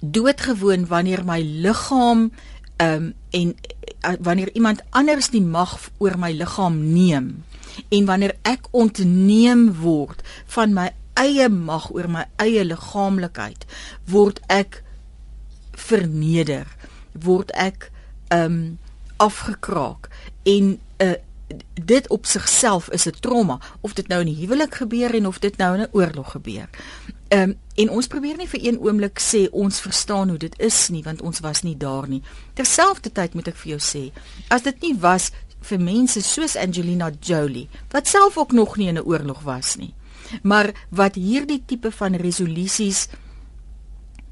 [0.00, 2.30] Doodgewoon wanneer my liggaam
[2.78, 3.54] ehm um, en
[4.06, 7.44] uh, wanneer iemand anders die mag oor my liggaam neem
[7.88, 10.22] en wanneer ek ontneem word
[10.54, 10.88] van my
[11.18, 13.66] eie mag oor my eie liggaamlikheid
[14.10, 14.82] word ek
[15.88, 16.66] verneder
[17.12, 17.90] word ek
[18.28, 18.76] ehm um,
[19.18, 20.06] afgekraak
[20.46, 21.14] en uh,
[21.74, 25.38] dit op sigself is 'n trauma of dit nou in 'n huwelik gebeur en of
[25.38, 26.68] dit nou in 'n oorlog gebeur.
[27.28, 30.78] Ehm um, en ons probeer nie vir een oomblik sê ons verstaan hoe dit is
[30.90, 32.22] nie want ons was nie daar nie.
[32.58, 34.02] Terselfdertyd moet ek vir jou sê,
[34.50, 35.28] as dit nie was
[35.68, 39.94] vir mense soos Angelina Jolie wat self ook nog nie in 'n oorlog was nie,
[40.42, 43.08] maar wat hierdie tipe van resolusies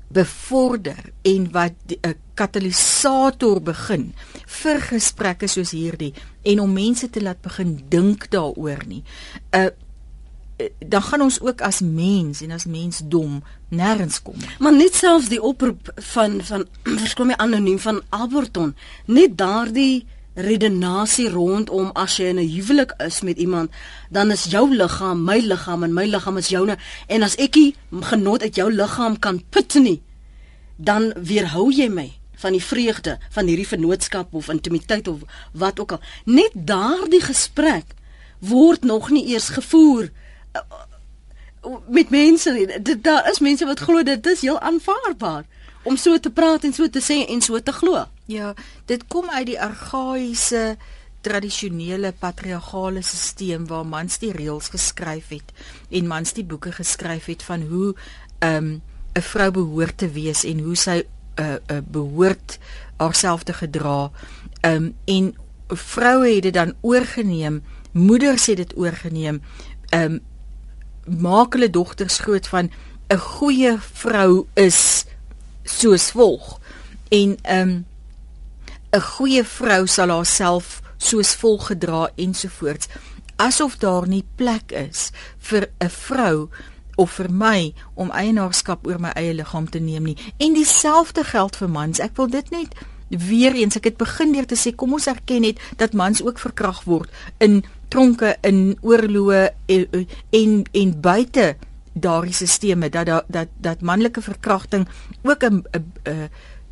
[0.08, 4.14] bevorder en wat 'n katalisator begin
[4.46, 9.02] vir gesprekke soos hierdie en om mense te laat begin dink daaroor nie.
[9.52, 9.70] uh,
[10.86, 14.36] dan gaan ons ook as mens en as mens dom nêrens kom.
[14.58, 16.66] Maar net selfs die oproep van van
[17.02, 23.20] verskom my anoniem van Alberton, net daardie redenasie rondom as jy in 'n huwelik is
[23.20, 23.70] met iemand,
[24.10, 27.74] dan is jou liggaam my liggaam en my liggaam is joune en as ek nie
[28.00, 30.02] genot uit jou liggaam kan put nie,
[30.76, 35.20] dan weerhou jy my van die vreugde van hierdie vennootskap of intimiteit of
[35.52, 36.00] wat ook al.
[36.24, 37.94] Net daardie gesprek
[38.38, 40.24] word nog nie eers gevoer nie
[41.88, 45.44] met mense dit daar is mense wat glo dit is heel aanvaarbaar
[45.82, 48.04] om so te praat en so te sê en so te glo.
[48.26, 48.54] Ja,
[48.90, 50.76] dit kom uit die argaïese
[51.26, 55.52] tradisionele patriargale stelsel waar mans die reëls geskryf het
[55.90, 57.94] en mans die boeke geskryf het van hoe
[58.38, 58.82] ehm um,
[59.16, 62.58] 'n vrou behoort te wees en hoe sy 'n uh, uh, behoort
[62.96, 64.10] haarself te gedra.
[64.60, 65.34] Um, en
[65.68, 69.42] vroue het dit dan oorgeneem, moeders het dit oorgeneem.
[69.94, 70.20] Um,
[71.06, 72.70] maak hulle dogters groot van
[73.08, 75.04] 'n goeie vrou is
[75.64, 76.60] soos volg.
[77.08, 77.86] En ehm um,
[78.92, 82.88] 'n goeie vrou sal haarself soos volg gedra ensovoorts
[83.36, 86.48] asof daar nie plek is vir 'n vrou
[86.96, 90.16] of vir my om eienaarskap oor my eie liggaam te neem nie.
[90.36, 91.98] En dieselfde geld vir mans.
[91.98, 92.74] Ek wil dit net
[93.08, 96.38] weer eens ek het begin deur te sê kom ons erken net dat mans ook
[96.38, 101.56] verkrag word in tronke in oorloë en eh, en, en buite
[101.92, 104.88] daardie sisteme dat dat dat, dat manlike verkrachting
[105.22, 105.64] ook 'n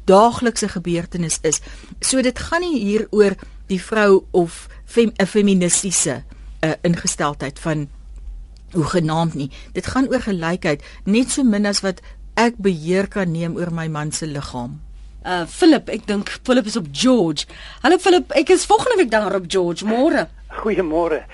[0.04, 1.60] daaglikse gebeurtenis is.
[2.00, 3.36] So dit gaan nie hier oor
[3.66, 6.22] die vrou of 'n fem, feministiese
[6.64, 7.88] uh, ingesteldheid van
[8.72, 9.50] hoe genaamd nie.
[9.72, 12.00] Dit gaan oor gelykheid, net so min as wat
[12.34, 14.80] ek beheer kan neem oor my man se liggaam.
[15.24, 17.46] Uh Philip, ek dink Philip is op George.
[17.80, 19.84] Hallo Philip, ek is volgende week daar op George.
[19.84, 20.28] Môre.
[20.60, 21.24] Goeiemôre.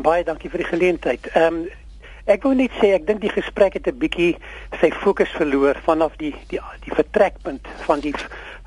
[0.00, 1.30] Baie dankie vir die geleentheid.
[1.34, 1.68] Ehm um,
[2.30, 4.36] ek wou net sê ek dink die gesprek het 'n bietjie
[4.80, 8.14] sy fokus verloor vanaf die die die vertrekpunt van die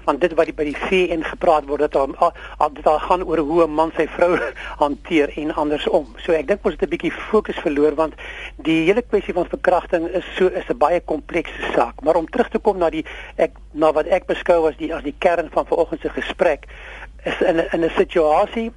[0.04, 3.64] van dit wat by die VN gepraat word dat al dit al gaan oor hoe
[3.64, 4.38] 'n man sy vrou
[4.84, 6.08] hanteer en andersom.
[6.26, 8.14] So ek dink ons het 'n bietjie fokus verloor want
[8.58, 12.02] die hele kwessie van verkrachting is so is 'n baie komplekse saak.
[12.02, 13.06] Maar om terug te kom na die
[13.38, 16.68] ek na wat ek beskou as die as die kern van vanoggend se gesprek
[17.24, 18.72] is in in 'n situasie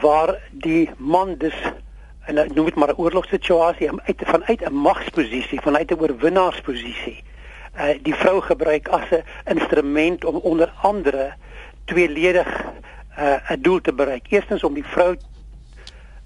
[0.00, 1.56] waar die man dus
[2.24, 7.24] en noem dit maar 'n oorlogssituasie uit vanuit 'n magsposisie, vanuit 'n oorwinnaarsposisie
[7.76, 11.32] uh, die vrou gebruik as 'n instrument om onder andere
[11.84, 12.64] tweeledig
[13.18, 14.26] uh, 'n doel te bereik.
[14.28, 15.16] Eerstens om die vrou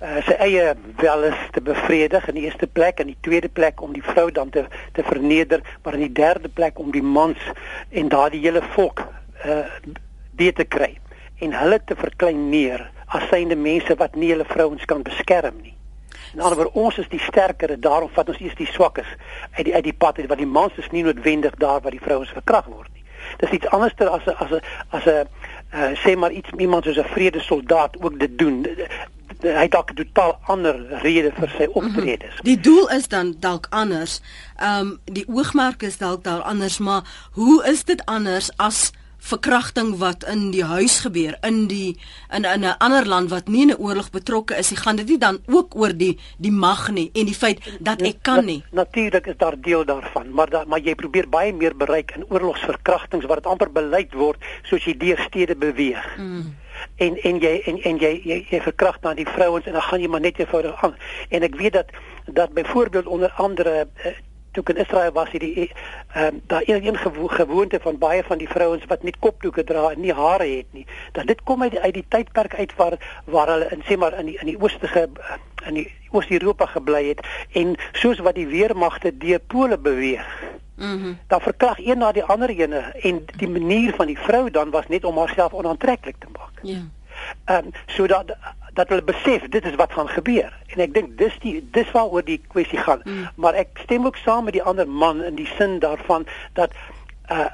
[0.02, 3.92] uh, sy eie welis te bevredig in die eerste plek en die tweede plek om
[3.92, 7.38] die vrou dan te te verneder, maar in die derde plek om die mans
[7.88, 9.06] en daardie hele volk
[9.44, 9.66] uh,
[10.30, 10.98] beter te kry
[11.38, 15.74] en hulle te verklein neer as synde mense wat nie hulle vrouens kan beskerm nie.
[16.34, 19.08] In ander woorde, ons is die sterker en daarom vat ons eers die swakkes
[19.56, 22.02] uit die uit die pad uit wat die mans is nie noodwendig daar waar die
[22.02, 23.04] vrouens verkragt word nie.
[23.40, 25.28] Dis iets anderster as 'n as 'n as 'n
[25.74, 28.66] uh, sê maar iets iemand soos 'n vredesoldaat ook dit doen.
[29.40, 32.34] Hy het dalk 'n totaal ander rede vir sy optredes.
[32.34, 32.44] Mm -hmm.
[32.50, 34.20] Die doel is dan dalk anders.
[34.56, 37.02] Ehm um, die oogmerk is dalk daar anders, maar
[37.32, 41.98] hoe is dit anders as verkrachting wat in die huis gebeur in die
[42.30, 45.08] in in 'n ander land wat nie in 'n oorlog betrokke is nie, gaan dit
[45.08, 48.64] nie dan ook oor die die mag nie en die feit dat ek kan nie.
[48.70, 52.24] Na, Natuurlik is daar deel daarvan, maar da, maar jy probeer baie meer bereik in
[52.28, 56.16] oorlogsverkrachtings waar dit amper beleid word soos jy deur stede beweeg.
[56.18, 56.54] Mm.
[56.96, 60.00] En en jy en en jy jy, jy verkragt dan die vrouens en dan gaan
[60.00, 60.94] jy maar net eenvoudig aan.
[61.28, 61.86] En ek weet dat
[62.24, 63.88] dat byvoorbeeld onder andere
[64.56, 65.70] toe in Israel was hierdie
[66.12, 69.64] ehm um, daar een een gewo gewoonte van baie van die vrouens wat nie kopdoeke
[69.64, 70.86] dra en nie hare het nie.
[71.12, 74.18] Dat dit kom uit die, uit die tydperk uit waar waar hulle in sê maar
[74.18, 75.08] in die in die oostige
[75.66, 77.20] in die Oos-Europa gebly het
[77.52, 80.26] en soos wat die weermagte deur pole beweeg.
[80.76, 80.96] Mhm.
[80.96, 84.70] Mm dan verkrag een na die ander ene en die manier van die vrou dan
[84.70, 86.60] was net om haarself onaantreklik te maak.
[86.62, 86.80] Ja.
[87.44, 88.36] Ehm um, sodat
[88.76, 92.24] dat hulle besef dit is wat gaan gebeur en ek dink dis die dis waaroor
[92.26, 93.28] die kwessie gaan mm.
[93.40, 96.26] maar ek stem ook saam met die ander man in die sin daarvan
[96.58, 96.76] dat
[97.32, 97.48] uh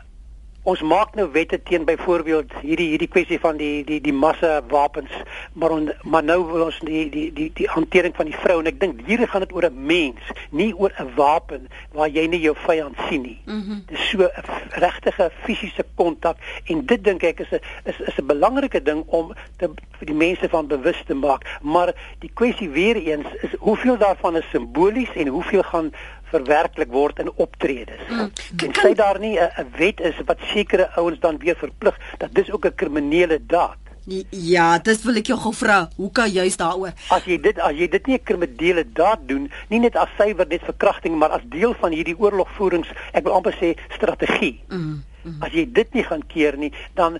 [0.63, 5.11] ons maak nou wette teen byvoorbeeld hierdie hierdie kwessie van die die die massa wapens
[5.59, 8.71] maar on, maar nou wil ons die die die die hantering van die vrou en
[8.71, 12.41] ek dink hier gaan dit oor 'n mens nie oor 'n wapen waar jy nie
[12.41, 13.83] jou vyand sien nie mm -hmm.
[13.91, 14.31] dis so 'n
[14.79, 16.37] regtige fisiese kontak
[16.67, 17.61] en dit dink ek is 'n
[17.91, 19.67] is is 'n belangrike ding om te
[19.99, 24.37] vir die mense van bewus te maak maar die kwessie weer eens is hoeveel daarvan
[24.37, 25.93] is simbolies en hoeveel gaan
[26.33, 28.03] verwerklik word in optredes.
[28.09, 28.33] Mm.
[28.67, 32.51] En sê daar nie 'n wet is wat sekere ouens dan weer verplig dat dis
[32.51, 33.83] ook 'n kriminele daad.
[34.31, 35.89] Ja, dis wil ek jou gou vra.
[35.97, 36.93] Hoe kan jy juist daaroor?
[37.15, 40.47] As jy dit as jy dit nie 'n kriminele daad doen, nie net as suiwer
[40.47, 44.61] net verkrachting, maar as deel van hierdie oorlogvoerings, ek wil amper sê strategie.
[44.69, 45.05] Mm.
[45.23, 45.43] Mm.
[45.43, 47.19] As jy dit nie gaan keer nie, dan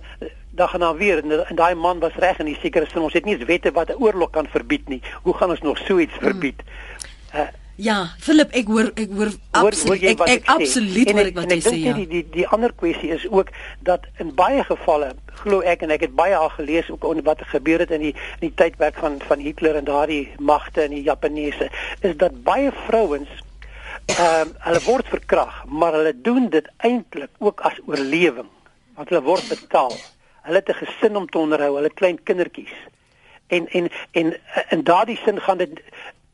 [0.55, 3.25] dan gaan dan weer en daai man was reg en die sekere sin ons het
[3.25, 5.01] nie eens wette wat 'n oorlog kan verbied nie.
[5.23, 6.61] Hoe gaan ons nog so iets verbied?
[6.61, 7.39] Mm.
[7.39, 11.53] Uh, Ja, Philip, ek hoor ek hoor absoluut ek, ek, ek absoluut hoor ek wat
[11.55, 11.77] jy sê.
[11.81, 11.93] Ja.
[11.97, 13.49] Die die die ander kwessie is ook
[13.81, 17.41] dat in baie gevalle glo ek en ek het baie al gelees ook oor wat
[17.49, 21.01] gebeur het in die in die tydperk van van Hitler en daardie magte in die
[21.07, 21.71] Japaneese
[22.01, 23.31] is dat baie vrouens
[24.05, 28.49] ehm um, hulle word verkrag, maar hulle doen dit eintlik ook as oorlewing.
[28.97, 29.95] Want hulle word betaal.
[30.43, 32.75] Hulle het 'n gesin om te onderhou, hulle klein kindertjies.
[33.47, 34.35] En en en
[34.69, 35.81] in daardie sin gaan dit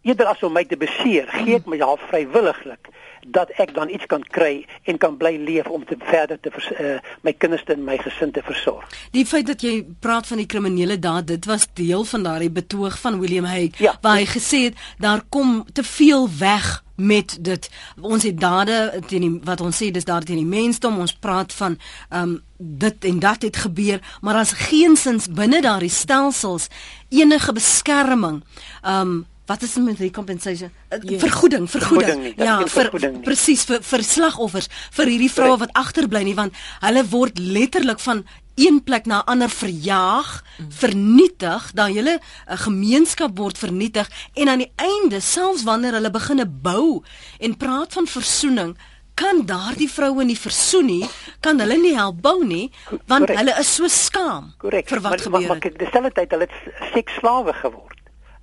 [0.01, 2.91] eerder as om my te beseer, gee ek my half vrywilliglik
[3.27, 6.69] dat ek dan iets kan kry en kan bly leef om te verder te vers,
[6.79, 8.85] uh, my kinders en my gesin te versorg.
[9.11, 12.99] Die feit dat jy praat van die kriminele daad, dit was deel van daardie betoog
[12.99, 13.97] van William Hague Ja.
[14.01, 17.69] waar hy gesê het daar kom te veel weg met dit.
[18.01, 20.99] Ons het dade teen die wat ons sê dis daar teen die mensdom.
[20.99, 21.77] Ons praat van
[22.11, 26.67] um, dit en dat het gebeur, maar as geensins binne daardie stelsels
[27.09, 28.41] enige beskerming
[28.83, 30.69] um, wat is met recompensation?
[30.93, 31.19] Uh, Ja.
[31.19, 32.09] Vergoeding, vergoeding.
[32.09, 36.53] Vergoeding nie, ja, vir presies vir vir slagoffers, vir hierdie vroue wat agterbly nie want
[36.83, 38.23] hulle word letterlik van
[38.59, 44.71] een plek na ander verjaag, vernietig, dan hele 'n gemeenskap word vernietig en aan die
[44.75, 47.01] einde, selfs wanneer hulle begine bou
[47.39, 48.75] en praat van versoening,
[49.15, 51.05] kan daardie vroue nie versoen nie,
[51.41, 52.71] kan hulle nie help bou nie,
[53.07, 53.37] want Korrek.
[53.37, 54.87] hulle is so skaam Korrek.
[54.89, 55.63] vir wat maar, gebeur maar, maar het.
[55.63, 57.98] kyk, dieselfde tyd hulle het seksslawe geword.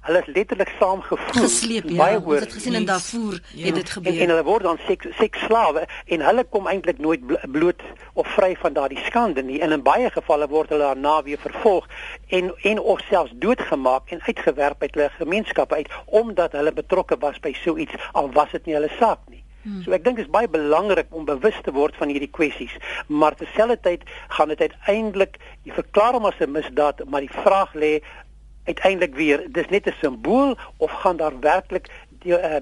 [0.07, 1.35] Hulle is letterlik saamgevoer.
[1.43, 1.97] Gesleep ja.
[1.97, 3.65] Baie Ons het gesien in Darfur Ja.
[3.67, 4.21] het dit En, gebeur.
[4.23, 7.83] en hulle word dan seks seksslawe en hulle kom eintlik nooit blo- bloot
[8.15, 9.61] of vry van daardie skande nie.
[9.61, 11.87] En in baie gevalle word hulle daarna weer vervolg
[12.29, 17.41] en en of selfs doodgemaak en uitgewerp uit hulle gemeenskappe uit omdat hulle betrokke was
[17.41, 19.43] by so iets al was dit nie hulle saak nie.
[19.85, 22.71] So ek dink dit is baie belangrik om bewus te word van hierdie kwessies,
[23.09, 28.01] maar terselfdertyd gaan dit uiteindelik jy verklaar hom as 'n misdaad, maar die vraag lê
[28.67, 31.87] uiteindelik weer, dis net 'n simbool of gaan daar werklik
[32.21, 32.57] die uh,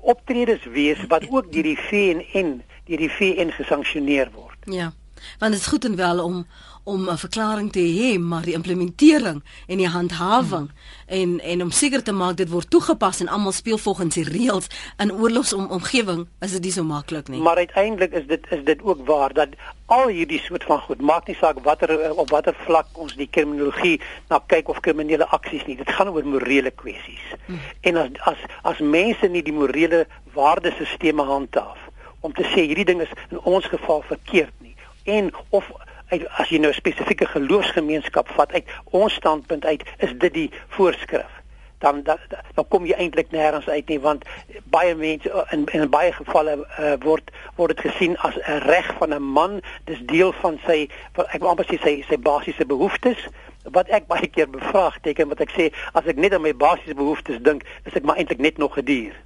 [0.00, 4.58] optredes wees wat ook deur die VN deur die VN gesanksioneer word.
[4.64, 4.92] Ja.
[5.38, 6.46] Want dit is goed en wel om
[6.84, 11.06] om 'n verklaring te hê, maar die implementering en die handhawing hmm.
[11.06, 14.66] en en om seker te maak dit word toegepas en almal speel volgens die reëls
[14.98, 17.40] in oorlogsomgewing is dit nie so maklik nie.
[17.40, 19.48] Maar uiteindelik is dit is dit ook waar dat
[19.86, 24.00] al hierdie soort van goed maak nie saak watter op watter vlak ons die kriminologie
[24.28, 25.76] na kyk of kriminele aksies nie.
[25.76, 27.26] Dit gaan oor morele kwessies.
[27.46, 27.60] Hmm.
[27.80, 31.78] En as as as mense nie die morele waardesisteme handhaaf
[32.20, 34.74] om te sê hierdie ding is in ons geval verkeerd nie
[35.04, 35.70] en of
[36.10, 40.50] uit, as jy nou 'n spesifieke geloofsgemeenskap vat uit ons standpunt uit is dit die
[40.68, 41.40] voorskrif
[41.80, 42.18] dan dan,
[42.54, 44.24] dan kom jy eintlik nêrens uit nie want
[44.72, 48.90] baie mense uh, in in baie gevalle uh, word word dit gesien as 'n reg
[48.98, 53.28] van 'n man dis deel van sy ek wil amper sê sy sy basiese behoeftes
[53.64, 57.40] wat ek baie keer bevraagteken wat ek sê as ek net aan my basiese behoeftes
[57.42, 59.16] dink is ek maar eintlik net nog 'n dier.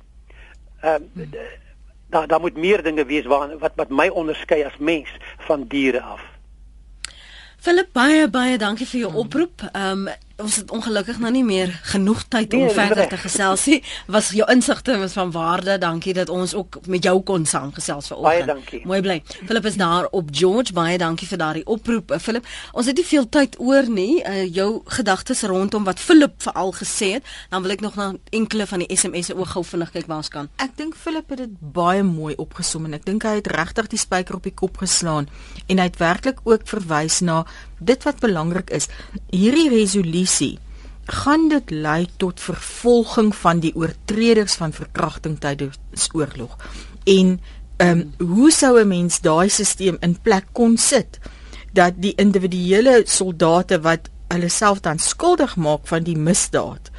[0.83, 1.27] Ehm uh,
[2.11, 6.01] daar daar moet meer dinge wees waar wat wat my onderskei as mens van diere
[6.01, 6.34] af.
[7.65, 9.63] Philip baie baie dankie vir jou oproep.
[9.73, 10.09] Ehm um,
[10.43, 13.09] ons het ongelukkig nou nie meer genoeg tyd om Nee, verder reg.
[13.09, 13.83] te gesels nie.
[14.11, 15.79] Was jou insigte was van waarde.
[15.79, 18.47] Dankie dat ons ook met jou kon saamgesels vanoggend.
[18.47, 18.81] Baie dankie.
[18.87, 19.23] Mooi bly.
[19.47, 20.73] Philip is daar op George.
[20.73, 22.11] Baie dankie vir daardie oproep.
[22.11, 24.23] Uh, Philip, ons het nie veel tyd oor nie.
[24.27, 28.67] Uh, jou gedagtes rondom wat Philip veral gesê het, dan wil ek nog na enkele
[28.67, 30.49] van die SMS'e ook gou vinnig kyk waar ons kan.
[30.57, 33.99] Ek dink Philip het dit baie mooi opgesom en ek dink hy het regtig die
[33.99, 35.29] spyker op die kop geslaan
[35.69, 37.45] en hy het werklik ook verwys na
[37.85, 38.89] dit wat belangrik is.
[39.31, 40.59] Hierdie resolusie
[41.05, 46.57] gaan dit lei tot vervolging van die oortreders van verkrachting tydens oorlog.
[47.05, 47.41] En
[47.77, 51.19] ehm um, hoe sou 'n mens daai stelsel in plek kon sit
[51.73, 56.91] dat die individuele soldate wat hulle self dan skuldig maak van die misdaad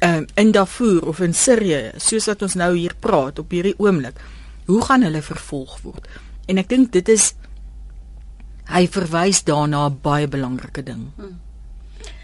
[0.00, 4.18] um, in Darfur of in Sirië, soos wat ons nou hier praat op hierdie oomblik,
[4.66, 6.08] hoe gaan hulle vervolg word?
[6.50, 7.32] En ek dink dit is
[8.68, 11.12] hy verwys daarna 'n baie belangrike ding.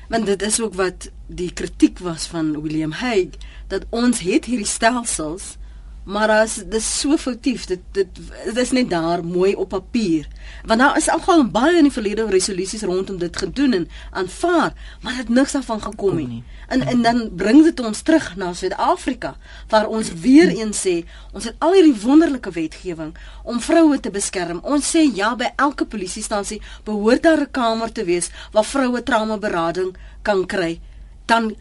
[0.08, 3.38] Want dit is ook wat die kritiek was van William Hague
[3.68, 5.56] dat ons het hierdie stelsels
[6.04, 7.66] maar as dis so foutief.
[7.66, 8.08] Dit dit
[8.44, 10.28] dit is net daar mooi op papier.
[10.66, 14.72] Want daar is algal baie in die verlede resolusies rondom dit gedoen en aanvaar
[15.02, 16.44] maar dit niks daarvan gekom het nie.
[16.68, 19.34] en en dan bring dit ons terug na Suid-Afrika
[19.68, 20.94] waar ons weer eens sê
[21.32, 23.12] ons het al hierdie wonderlike wetgewing
[23.44, 24.60] om vroue te beskerm.
[24.62, 29.38] Ons sê ja by elke polisiestasie behoort daar 'n kamer te wees waar vroue trauma
[29.38, 30.80] berading kan kry.
[31.26, 31.54] Dan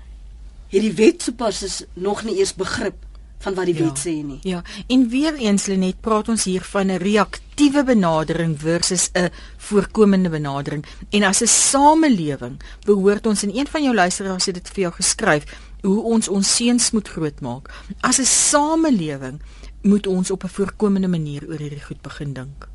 [0.67, 3.10] hierdie wetsopas is nog nie eers begrip
[3.41, 3.83] van wat die Ja.
[3.83, 4.39] wet sê nie.
[4.41, 10.29] Ja, en weer eens Lenet praat ons hier van 'n reaktiewe benadering versus 'n voorkomende
[10.29, 10.85] benadering.
[11.09, 14.93] En as 'n samelewing behoort ons en een van jou luisteraars het dit vir jou
[14.93, 15.43] geskryf
[15.81, 17.69] hoe ons ons seuns moet grootmaak.
[18.01, 19.41] As 'n samelewing
[19.81, 22.67] moet ons op 'n voorkomende manier oor hierdie goed begin dink.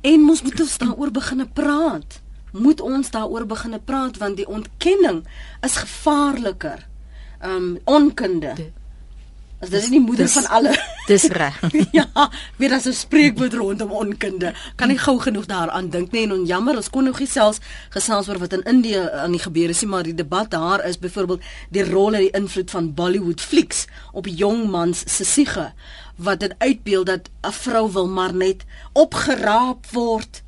[0.00, 2.20] En ons moet ons daaroor begine praat.
[2.52, 5.26] Moet ons daaroor begine praat want die ontkenning
[5.60, 6.86] is gevaarliker.
[7.44, 8.52] Um onkunde.
[8.54, 8.72] Dit-
[9.58, 10.76] As dit is die moeder dis- van alle
[11.08, 11.56] Dis reg.
[11.98, 12.30] ja,
[12.60, 14.52] weer as 'n spreekwoord rondom onkunde.
[14.76, 17.58] Kan nie gou genoeg daaraan dink nie en on jammer, ons kon nog nie selfs
[17.90, 21.42] gesels oor wat in Indië aan die gebeur is maar die debat daar is byvoorbeeld
[21.70, 25.72] die rol en die invloed van Bollywood flieks op jong mans se siege
[26.16, 30.42] wat dit uitbeeld dat 'n vrou wil maar net opgeraap word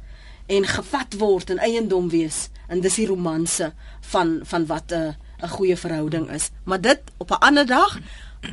[0.46, 5.48] en gevat word en eiendom wees en dis die romanse van van wat 'n 'n
[5.48, 6.50] goeie verhouding is.
[6.64, 7.98] Maar dit op 'n ander dag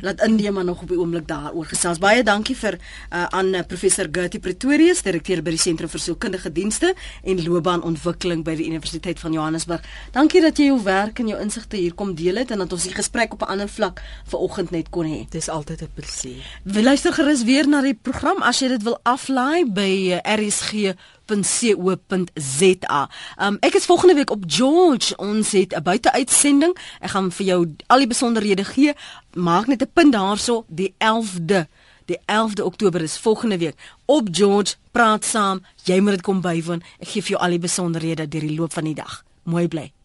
[0.00, 1.98] laat Indie maar nog op die oomblik daaroor gesels.
[1.98, 6.52] Baie dankie vir uh, aan uh, professor Gertie Pretorius, direkteur by die Sentrum vir Sielkundige
[6.52, 9.84] Dienste en Loopbaanontwikkeling by die Universiteit van Johannesburg.
[10.14, 12.88] Dankie dat jy jou werk en jou insigte hier kom deel het en dat ons
[12.88, 15.26] die gesprek op 'n ander vlak vanoggend net kon hê.
[15.30, 16.44] Dis altyd 'n plesier.
[16.64, 20.94] Wil luister gerus weer na die program as jy dit wil aflaai by uh, RSG
[21.28, 23.08] www.co.za.
[23.36, 25.16] Um ek is volgende week op George.
[25.16, 26.76] Ons het 'n buiteuitsending.
[27.00, 28.92] Ek gaan vir jou al die besonderhede gee.
[29.32, 31.66] Maak net 'n punt daarso die 11de.
[32.04, 34.74] Die 11de Oktober is volgende week op George.
[34.90, 35.62] Praat saam.
[35.84, 36.82] Jy moet dit kom bywoon.
[36.98, 39.24] Ek gee vir jou al die besonderhede deur die loop van die dag.
[39.42, 39.97] Mooi bly.